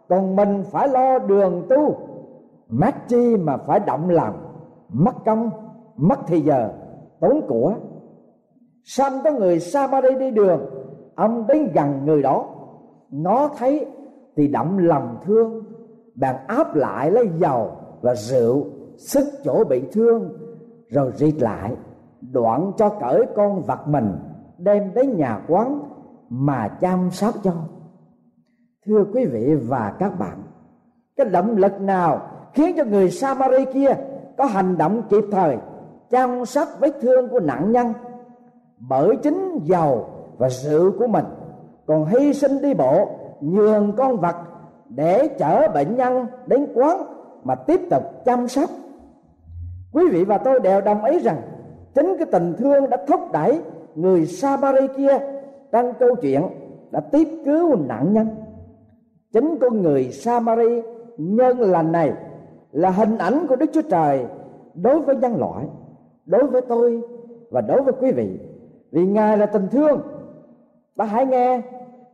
còn 0.09 0.37
mình 0.37 0.65
phải 0.71 0.89
lo 0.89 1.19
đường 1.19 1.67
tu. 1.69 1.97
Mát 2.69 3.09
chi 3.09 3.37
mà 3.37 3.57
phải 3.57 3.81
động 3.81 4.11
lòng, 4.11 4.35
mất 4.89 5.25
công, 5.25 5.51
mất 5.97 6.19
thì 6.27 6.41
giờ, 6.41 6.73
tốn 7.21 7.41
của. 7.49 7.75
Xong 8.85 9.13
có 9.25 9.31
người 9.31 9.61
xa 9.61 9.87
ba 9.87 10.01
đây 10.01 10.15
đi 10.15 10.31
đường, 10.31 10.61
ông 11.15 11.47
đến 11.47 11.71
gần 11.75 12.05
người 12.05 12.23
đó. 12.23 12.47
Nó 13.11 13.49
thấy 13.59 13.87
thì 14.37 14.49
động 14.49 14.79
lòng 14.79 15.17
thương 15.23 15.65
bạn 16.15 16.37
áp 16.47 16.75
lại 16.75 17.11
lấy 17.11 17.29
dầu 17.39 17.71
và 18.01 18.15
rượu 18.15 18.65
sức 18.97 19.25
chỗ 19.45 19.65
bị 19.65 19.83
thương, 19.93 20.33
rồi 20.89 21.13
rịt 21.15 21.43
lại, 21.43 21.73
đoạn 22.33 22.73
cho 22.77 22.89
cởi 22.89 23.27
con 23.37 23.63
vật 23.63 23.89
mình, 23.89 24.13
đem 24.59 24.95
đến 24.95 25.17
nhà 25.17 25.41
quán 25.49 25.81
mà 26.37 26.69
chăm 26.69 27.11
sóc 27.11 27.35
cho. 27.43 27.53
Thưa 28.87 29.05
quý 29.15 29.25
vị 29.25 29.55
và 29.55 29.93
các 29.99 30.19
bạn, 30.19 30.43
cái 31.17 31.27
động 31.27 31.57
lực 31.57 31.81
nào 31.81 32.21
khiến 32.53 32.77
cho 32.77 32.85
người 32.85 33.11
Samari 33.11 33.65
kia 33.75 33.97
có 34.39 34.45
hành 34.45 34.79
động 34.79 35.03
kịp 35.11 35.25
thời, 35.33 35.57
chăm 36.11 36.45
sóc 36.45 36.69
vết 36.81 36.93
thương 37.01 37.29
của 37.29 37.41
nạn 37.41 37.73
nhân? 37.73 37.93
Bởi 38.79 39.17
chính 39.23 39.59
giàu 39.65 40.09
và 40.39 40.49
sự 40.49 40.93
của 40.99 41.07
mình 41.07 41.25
còn 41.87 42.07
hy 42.07 42.35
sinh 42.35 42.63
đi 42.63 42.75
bộ, 42.75 43.09
nhường 43.41 43.93
con 43.97 44.17
vật 44.17 44.37
để 44.89 45.29
chở 45.39 45.69
bệnh 45.75 45.97
nhân 45.97 46.27
đến 46.47 46.67
quán 46.75 47.03
mà 47.45 47.55
tiếp 47.55 47.81
tục 47.91 48.03
chăm 48.25 48.49
sóc. 48.49 48.71
Quý 49.93 50.05
vị 50.11 50.25
và 50.25 50.39
tôi 50.39 50.61
đều 50.61 50.81
đồng 50.81 51.05
ý 51.05 51.19
rằng 51.19 51.41
chính 51.95 52.17
cái 52.19 52.27
tình 52.33 52.55
thương 52.59 52.91
đã 52.91 52.97
thúc 53.09 53.21
đẩy 53.33 53.61
người 53.95 54.27
Samari 54.27 54.87
kia 54.97 55.19
trong 55.75 55.93
câu 55.99 56.17
chuyện 56.17 56.43
đã 56.91 57.01
tiếp 57.01 57.29
cứu 57.45 57.77
nạn 57.77 58.13
nhân. 58.13 58.29
Chính 59.33 59.59
con 59.61 59.83
người 59.83 60.11
Samari 60.13 60.83
nhân 61.19 61.61
lành 61.61 61.93
này 61.93 62.13
là 62.73 62.91
hình 62.91 63.19
ảnh 63.19 63.47
của 63.49 63.57
Đức 63.57 63.71
Chúa 63.73 63.83
Trời 63.83 64.27
đối 64.75 65.01
với 65.01 65.17
nhân 65.17 65.37
loại, 65.37 65.67
đối 66.27 66.47
với 66.47 66.61
tôi 66.61 67.03
và 67.51 67.61
đối 67.61 67.83
với 67.83 67.95
quý 68.01 68.13
vị. 68.13 68.39
Vì 68.91 69.07
ngài 69.07 69.39
là 69.39 69.47
tình 69.47 69.69
thương. 69.71 70.01
Ta 70.97 71.05
hãy 71.05 71.27
nghe 71.27 71.61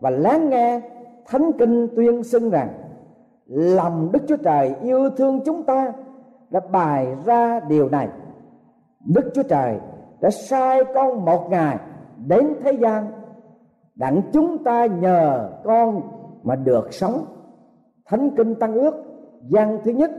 và 0.01 0.11
lắng 0.11 0.51
nghe 0.51 0.81
thánh 1.27 1.51
kinh 1.59 1.89
tuyên 1.97 2.23
xưng 2.23 2.51
rằng 2.51 2.69
lòng 3.47 4.09
đức 4.13 4.23
chúa 4.29 4.37
trời 4.37 4.75
yêu 4.83 5.11
thương 5.11 5.41
chúng 5.45 5.63
ta 5.63 5.93
đã 6.51 6.61
bày 6.73 7.07
ra 7.25 7.61
điều 7.61 7.89
này. 7.89 8.09
Đức 9.15 9.31
chúa 9.35 9.43
trời 9.43 9.79
đã 10.21 10.31
sai 10.31 10.85
con 10.95 11.25
một 11.25 11.51
ngày 11.51 11.79
đến 12.27 12.55
thế 12.63 12.73
gian 12.73 13.20
đặng 14.01 14.23
chúng 14.33 14.65
ta 14.65 14.87
nhờ 14.87 15.51
con 15.65 16.03
mà 16.43 16.57
được 16.57 16.95
sống. 16.95 17.25
Thánh 18.07 18.31
kinh 18.37 18.55
tăng 18.55 18.75
ước 18.75 18.95
gian 19.49 19.79
thứ 19.85 19.91
nhất, 19.91 20.11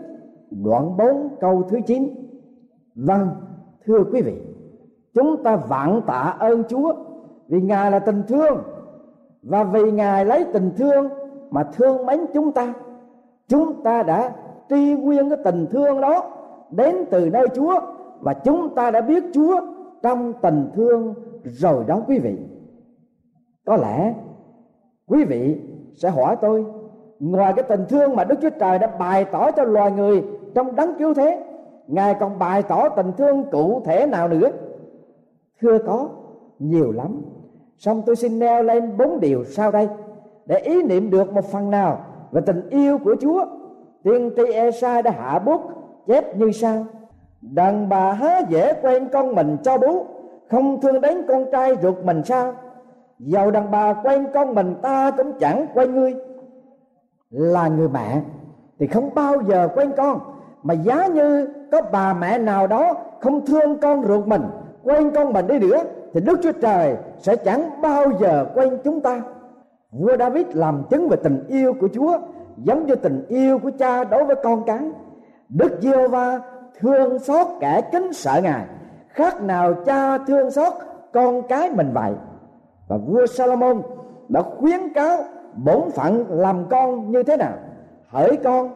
đoạn 0.52 0.98
4 0.98 1.30
câu 1.40 1.64
thứ 1.70 1.78
9 1.88 2.10
vâng 2.96 3.30
thưa 3.86 4.04
quý 4.12 4.22
vị, 4.22 4.38
chúng 5.14 5.44
ta 5.44 5.56
vạn 5.56 6.02
tạ 6.08 6.36
ơn 6.40 6.64
chúa 6.64 6.94
vì 7.48 7.62
ngài 7.62 7.92
là 7.92 8.00
tình 8.00 8.24
thương 8.28 8.58
và 9.44 9.64
vì 9.64 9.92
ngài 9.92 10.26
lấy 10.26 10.46
tình 10.54 10.72
thương 10.78 11.10
mà 11.52 11.64
thương 11.64 12.06
mến 12.06 12.20
chúng 12.34 12.52
ta. 12.52 12.74
Chúng 13.48 13.84
ta 13.84 14.04
đã 14.04 14.36
tri 14.70 14.94
nguyên 14.94 15.30
cái 15.30 15.40
tình 15.44 15.68
thương 15.72 16.02
đó 16.02 16.24
đến 16.72 16.96
từ 17.12 17.30
nơi 17.30 17.48
chúa 17.56 17.80
và 18.20 18.34
chúng 18.34 18.76
ta 18.76 18.92
đã 18.92 19.02
biết 19.02 19.24
chúa 19.34 19.62
trong 20.02 20.34
tình 20.42 20.70
thương 20.76 21.14
rồi 21.44 21.84
đó 21.88 22.02
quý 22.08 22.20
vị 22.20 22.38
có 23.72 23.78
lẽ 23.78 24.14
quý 25.08 25.24
vị 25.24 25.58
sẽ 25.96 26.10
hỏi 26.10 26.36
tôi, 26.42 26.66
ngoài 27.20 27.54
cái 27.56 27.66
tình 27.70 27.86
thương 27.90 28.16
mà 28.16 28.24
đức 28.24 28.36
chúa 28.42 28.50
trời 28.60 28.80
đã 28.80 28.88
bày 28.88 29.26
tỏ 29.26 29.52
cho 29.52 29.64
loài 29.64 29.92
người 29.92 30.24
trong 30.56 30.76
đấng 30.76 30.94
cứu 31.00 31.14
thế, 31.14 31.44
ngài 31.88 32.16
còn 32.20 32.40
bày 32.40 32.64
tỏ 32.64 32.90
tình 32.90 33.12
thương 33.18 33.44
cụ 33.52 33.82
thể 33.86 34.06
nào 34.06 34.28
nữa? 34.28 34.50
Thưa 35.62 35.78
có, 35.78 36.10
nhiều 36.60 36.92
lắm. 36.92 37.22
Song 37.78 38.02
tôi 38.06 38.16
xin 38.16 38.40
nêu 38.40 38.64
lên 38.64 38.98
bốn 38.98 39.20
điều 39.20 39.44
sau 39.44 39.72
đây, 39.72 39.90
để 40.46 40.58
ý 40.58 40.84
niệm 40.84 41.10
được 41.10 41.34
một 41.34 41.46
phần 41.46 41.72
nào 41.72 42.00
về 42.32 42.42
tình 42.46 42.70
yêu 42.70 42.98
của 42.98 43.16
chúa. 43.22 43.46
Tiên 44.04 44.32
tri 44.36 44.54
Esai 44.54 45.02
đã 45.02 45.12
hạ 45.12 45.40
bút, 45.40 45.62
chép 46.08 46.38
như 46.38 46.52
sau. 46.52 46.86
Đàn 47.42 47.90
bà 47.90 48.14
há 48.14 48.40
dễ 48.50 48.74
quen 48.82 49.10
con 49.14 49.36
mình 49.36 49.58
cho 49.64 49.78
bú, 49.78 50.06
không 50.50 50.82
thương 50.82 51.02
đến 51.02 51.18
con 51.28 51.46
trai 51.52 51.76
ruột 51.82 51.96
mình 52.04 52.24
sao? 52.24 52.54
Dầu 53.26 53.52
đàn 53.52 53.72
bà 53.72 53.94
quen 53.94 54.28
con 54.34 54.56
mình 54.56 54.76
ta 54.82 55.12
cũng 55.12 55.32
chẳng 55.40 55.68
quen 55.74 55.96
ngươi. 55.96 56.16
Là 57.30 57.68
người 57.68 57.90
mẹ, 57.90 58.22
thì 58.80 58.88
không 58.88 59.10
bao 59.16 59.36
giờ 59.48 59.68
quen 59.76 59.92
con. 59.98 60.20
Mà 60.64 60.74
giá 60.74 61.08
như 61.08 61.48
có 61.72 61.82
bà 61.92 62.14
mẹ 62.14 62.38
nào 62.38 62.68
đó 62.68 62.94
không 63.22 63.46
thương 63.46 63.78
con 63.78 64.04
ruột 64.06 64.28
mình, 64.28 64.44
quen 64.84 65.12
con 65.16 65.34
mình 65.34 65.48
đi 65.48 65.60
nữa, 65.60 65.84
thì 66.14 66.22
đức 66.22 66.40
chúa 66.44 66.52
trời 66.52 66.96
sẽ 67.20 67.36
chẳng 67.36 67.82
bao 67.82 68.06
giờ 68.20 68.46
quen 68.56 68.78
chúng 68.84 69.02
ta. 69.02 69.22
Vua 69.92 70.18
david 70.18 70.46
làm 70.54 70.84
chứng 70.90 71.10
về 71.10 71.18
tình 71.24 71.46
yêu 71.48 71.74
của 71.80 71.88
chúa, 71.94 72.18
giống 72.58 72.86
như 72.86 72.96
tình 72.96 73.26
yêu 73.28 73.60
của 73.60 73.72
cha 73.80 74.04
đối 74.04 74.26
với 74.26 74.36
con 74.44 74.64
cái. 74.64 74.92
Đức 75.50 75.78
giê 75.82 76.08
va 76.08 76.40
thương 76.80 77.20
xót 77.20 77.48
kẻ 77.60 77.82
kính 77.92 78.14
sợ 78.14 78.40
ngài. 78.44 78.66
Khác 79.08 79.42
nào 79.42 79.74
cha 79.86 80.18
thương 80.18 80.52
xót 80.52 80.74
con 81.14 81.48
cái 81.48 81.70
mình 81.70 81.92
vậy 81.94 82.12
và 82.92 82.98
vua 82.98 83.26
Salomon 83.26 83.82
đã 84.30 84.42
khuyến 84.42 84.80
cáo 84.96 85.18
bổn 85.56 85.92
phận 85.92 86.26
làm 86.30 86.66
con 86.70 87.12
như 87.12 87.24
thế 87.24 87.38
nào? 87.38 87.54
Hỡi 88.08 88.38
con, 88.44 88.70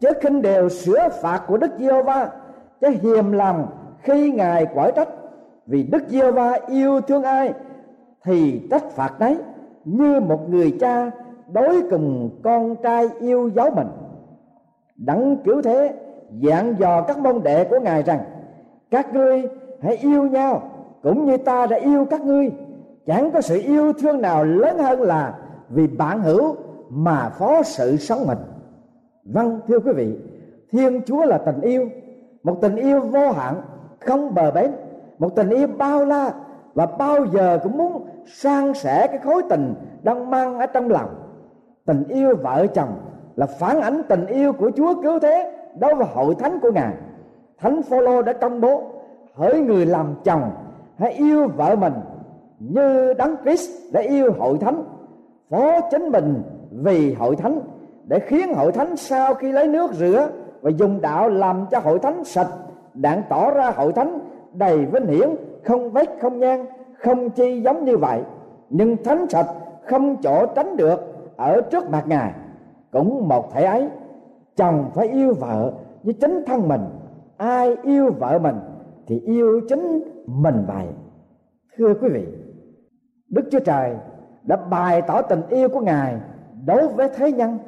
chớ 0.00 0.12
khinh 0.20 0.42
đều 0.42 0.68
sửa 0.68 1.08
phạt 1.22 1.42
của 1.46 1.56
đức 1.56 1.70
giê 1.78 2.02
va 2.02 2.30
chớ 2.80 2.88
hiềm 2.88 3.32
lòng 3.32 3.66
khi 4.02 4.32
ngài 4.32 4.66
quở 4.66 4.90
trách. 4.90 5.08
Vì 5.66 5.82
đức 5.82 6.02
giê 6.08 6.30
va 6.30 6.58
yêu 6.66 7.00
thương 7.00 7.22
ai 7.22 7.52
thì 8.24 8.68
trách 8.70 8.90
phạt 8.90 9.18
đấy 9.18 9.38
như 9.84 10.20
một 10.20 10.50
người 10.50 10.76
cha 10.80 11.10
đối 11.52 11.82
cùng 11.90 12.30
con 12.42 12.76
trai 12.76 13.08
yêu 13.20 13.50
dấu 13.50 13.70
mình. 13.70 13.88
Đấng 14.96 15.36
cứu 15.44 15.62
thế 15.62 15.94
dặn 16.30 16.74
dò 16.78 17.02
các 17.02 17.18
môn 17.18 17.42
đệ 17.42 17.64
của 17.64 17.78
ngài 17.80 18.02
rằng, 18.02 18.20
các 18.90 19.14
ngươi 19.14 19.42
hãy 19.82 19.96
yêu 19.96 20.26
nhau, 20.26 20.62
cũng 21.02 21.24
như 21.24 21.36
ta 21.36 21.66
đã 21.66 21.76
yêu 21.76 22.06
các 22.10 22.20
ngươi 22.20 22.52
chẳng 23.06 23.30
có 23.32 23.40
sự 23.40 23.60
yêu 23.64 23.92
thương 23.92 24.20
nào 24.20 24.44
lớn 24.44 24.78
hơn 24.78 25.02
là 25.02 25.34
vì 25.68 25.86
bạn 25.86 26.22
hữu 26.22 26.56
mà 26.90 27.28
phó 27.28 27.62
sự 27.62 27.96
sống 27.96 28.26
mình. 28.26 28.38
Vâng 29.24 29.60
thưa 29.68 29.78
quý 29.78 29.92
vị, 29.92 30.18
thiên 30.72 31.02
chúa 31.06 31.24
là 31.24 31.38
tình 31.38 31.60
yêu. 31.60 31.88
Một 32.42 32.58
tình 32.62 32.76
yêu 32.76 33.00
vô 33.00 33.30
hạn, 33.30 33.54
không 34.00 34.34
bờ 34.34 34.50
bến. 34.50 34.70
Một 35.18 35.36
tình 35.36 35.50
yêu 35.50 35.66
bao 35.78 36.04
la 36.04 36.32
và 36.74 36.86
bao 36.86 37.26
giờ 37.32 37.58
cũng 37.62 37.78
muốn 37.78 38.06
san 38.26 38.74
sẻ 38.74 39.06
cái 39.06 39.18
khối 39.18 39.42
tình 39.50 39.74
đang 40.02 40.30
mang 40.30 40.58
ở 40.58 40.66
trong 40.66 40.88
lòng. 40.88 41.08
Tình 41.86 42.04
yêu 42.08 42.36
vợ 42.36 42.66
chồng 42.66 42.94
là 43.36 43.46
phản 43.46 43.80
ánh 43.80 44.02
tình 44.08 44.26
yêu 44.26 44.52
của 44.52 44.70
Chúa 44.76 45.02
cứu 45.02 45.18
thế 45.18 45.56
đối 45.78 45.94
với 45.94 46.06
hội 46.14 46.34
thánh 46.34 46.60
của 46.60 46.72
ngài. 46.72 46.94
Thánh 47.58 47.82
phaolô 47.82 48.22
đã 48.22 48.32
công 48.32 48.60
bố, 48.60 48.82
hỡi 49.34 49.60
người 49.60 49.86
làm 49.86 50.14
chồng, 50.24 50.50
hãy 50.98 51.12
yêu 51.12 51.48
vợ 51.56 51.76
mình 51.76 51.92
như 52.68 53.14
đấng 53.14 53.36
Christ 53.42 53.70
đã 53.92 54.00
yêu 54.00 54.32
hội 54.38 54.58
thánh, 54.58 54.84
phó 55.50 55.80
chính 55.90 56.08
mình 56.08 56.42
vì 56.70 57.14
hội 57.14 57.36
thánh, 57.36 57.60
để 58.04 58.18
khiến 58.18 58.54
hội 58.54 58.72
thánh 58.72 58.96
sau 58.96 59.34
khi 59.34 59.52
lấy 59.52 59.68
nước 59.68 59.92
rửa 59.92 60.28
và 60.62 60.70
dùng 60.70 61.00
đạo 61.00 61.28
làm 61.28 61.66
cho 61.70 61.78
hội 61.78 61.98
thánh 61.98 62.24
sạch 62.24 62.48
đặng 62.94 63.22
tỏ 63.28 63.50
ra 63.50 63.70
hội 63.70 63.92
thánh 63.92 64.18
đầy 64.54 64.86
vinh 64.86 65.06
hiển, 65.06 65.28
không 65.64 65.90
vết, 65.90 66.08
không 66.20 66.38
nhang, 66.38 66.66
không 66.98 67.30
chi 67.30 67.60
giống 67.60 67.84
như 67.84 67.96
vậy. 67.96 68.22
Nhưng 68.70 68.96
thánh 69.04 69.28
sạch 69.28 69.46
không 69.86 70.16
chỗ 70.22 70.46
tránh 70.46 70.76
được 70.76 71.00
ở 71.36 71.60
trước 71.70 71.90
mặt 71.90 72.04
ngài. 72.06 72.32
Cũng 72.92 73.28
một 73.28 73.52
thể 73.52 73.64
ấy, 73.64 73.88
chồng 74.56 74.90
phải 74.94 75.08
yêu 75.08 75.34
vợ 75.34 75.72
với 76.02 76.14
chính 76.14 76.44
thân 76.46 76.68
mình. 76.68 76.80
Ai 77.36 77.76
yêu 77.82 78.10
vợ 78.18 78.38
mình 78.38 78.56
thì 79.06 79.20
yêu 79.20 79.60
chính 79.68 80.00
mình 80.26 80.64
vậy. 80.66 80.86
Thưa 81.76 81.94
quý 81.94 82.08
vị 82.08 82.24
đức 83.30 83.48
chúa 83.50 83.60
trời 83.60 83.96
đã 84.42 84.56
bày 84.56 85.02
tỏ 85.02 85.22
tình 85.22 85.42
yêu 85.48 85.68
của 85.68 85.80
ngài 85.80 86.16
đối 86.66 86.88
với 86.88 87.08
thế 87.16 87.32
nhân 87.32 87.58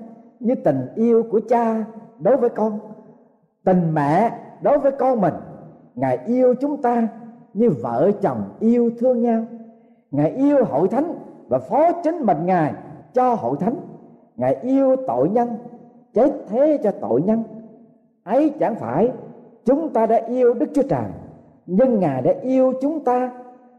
như 0.40 0.54
tình 0.54 0.88
yêu 0.94 1.22
của 1.30 1.40
cha 1.48 1.84
đối 2.18 2.36
với 2.36 2.50
con, 2.50 2.78
tình 3.64 3.94
mẹ 3.94 4.38
đối 4.60 4.78
với 4.78 4.92
con 4.92 5.20
mình. 5.20 5.34
Ngài 5.94 6.18
yêu 6.26 6.54
chúng 6.60 6.82
ta 6.82 7.08
như 7.54 7.70
vợ 7.82 8.10
chồng 8.22 8.42
yêu 8.60 8.90
thương 8.98 9.22
nhau. 9.22 9.44
Ngài 10.10 10.30
yêu 10.30 10.64
hội 10.64 10.88
thánh 10.88 11.14
và 11.48 11.58
phó 11.58 11.92
chính 11.92 12.18
mình 12.26 12.46
ngài 12.46 12.74
cho 13.14 13.34
hội 13.34 13.56
thánh. 13.60 13.76
Ngài 14.36 14.54
yêu 14.54 14.96
tội 15.06 15.28
nhân, 15.28 15.48
chết 16.14 16.32
thế 16.48 16.78
cho 16.82 16.90
tội 16.90 17.22
nhân. 17.22 17.42
Ấy 18.24 18.50
chẳng 18.60 18.74
phải 18.74 19.12
chúng 19.64 19.92
ta 19.92 20.06
đã 20.06 20.16
yêu 20.16 20.54
đức 20.54 20.66
chúa 20.74 20.82
trời, 20.82 21.06
nhưng 21.66 22.00
ngài 22.00 22.22
đã 22.22 22.32
yêu 22.42 22.72
chúng 22.80 23.04
ta 23.04 23.32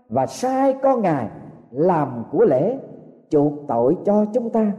và 0.09 0.25
sai 0.25 0.75
con 0.81 1.01
ngài 1.01 1.27
làm 1.71 2.23
của 2.31 2.45
lễ, 2.45 2.77
chuộc 3.29 3.53
tội 3.67 3.97
cho 4.05 4.25
chúng 4.33 4.49
ta. 4.49 4.71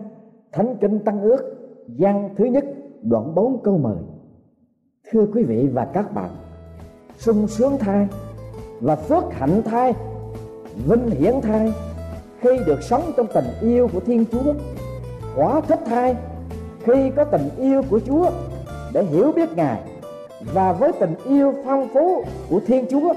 Thánh 0.53 0.77
kinh 0.81 0.99
tăng 0.99 1.23
ước 1.23 1.57
gian 1.87 2.35
thứ 2.37 2.45
nhất, 2.45 2.65
đoạn 3.03 3.35
4 3.35 3.63
câu 3.63 3.79
10 3.79 3.95
thưa 5.13 5.27
quý 5.35 5.43
vị 5.43 5.69
và 5.73 5.85
các 5.85 6.15
bạn, 6.15 6.31
sung 7.17 7.49
sướng 7.49 7.79
thai 7.79 8.09
và 8.81 8.97
phước 8.97 9.25
hạnh 9.31 9.63
thai 9.65 9.95
vinh 10.87 11.11
hiển 11.11 11.35
thai 11.43 11.73
khi 12.41 12.51
được 12.67 12.83
sống 12.83 13.03
trong 13.17 13.27
tình 13.35 13.45
yêu 13.61 13.89
của 13.93 14.01
thiên 14.01 14.25
chúa 14.33 14.55
hóa 15.35 15.61
thích 15.61 15.81
thai 15.87 16.17
khi 16.85 17.11
có 17.17 17.25
tình 17.25 17.49
yêu 17.57 17.83
của 17.91 18.01
chúa 18.07 18.31
để 18.93 19.05
hiểu 19.05 19.33
biết 19.33 19.49
ngài 19.57 19.81
và 20.41 20.73
với 20.73 20.93
tình 21.01 21.15
yêu 21.25 21.55
phong 21.65 21.89
phú 21.95 22.25
của 22.51 22.61
thiên 22.67 22.85
chúa, 22.91 23.15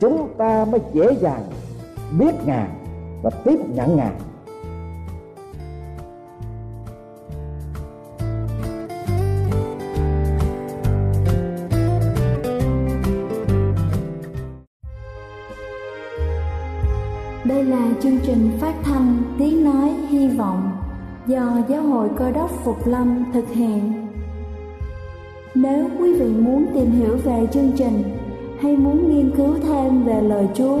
chúng 0.00 0.28
ta 0.38 0.64
mới 0.64 0.80
dễ 0.92 1.12
dàng 1.20 1.42
biết 2.18 2.34
ngài 2.46 2.68
và 3.22 3.30
tiếp 3.30 3.58
nhận 3.74 3.96
ngài 3.96 4.12
Đây 17.44 17.64
là 17.64 17.88
chương 18.02 18.18
trình 18.22 18.50
phát 18.60 18.74
thanh 18.82 19.22
Tiếng 19.38 19.64
Nói 19.64 19.90
Hy 20.08 20.28
Vọng 20.28 20.70
do 21.26 21.58
Giáo 21.68 21.82
hội 21.82 22.08
Cơ 22.16 22.30
đốc 22.30 22.50
Phục 22.64 22.86
Lâm 22.86 23.24
thực 23.32 23.48
hiện. 23.48 24.08
Nếu 25.54 25.88
quý 25.98 26.14
vị 26.14 26.26
muốn 26.26 26.66
tìm 26.74 26.90
hiểu 26.90 27.16
về 27.24 27.46
chương 27.52 27.72
trình 27.76 28.02
hay 28.60 28.76
muốn 28.76 29.14
nghiên 29.14 29.36
cứu 29.36 29.54
thêm 29.62 30.04
về 30.04 30.20
lời 30.22 30.48
Chúa, 30.54 30.80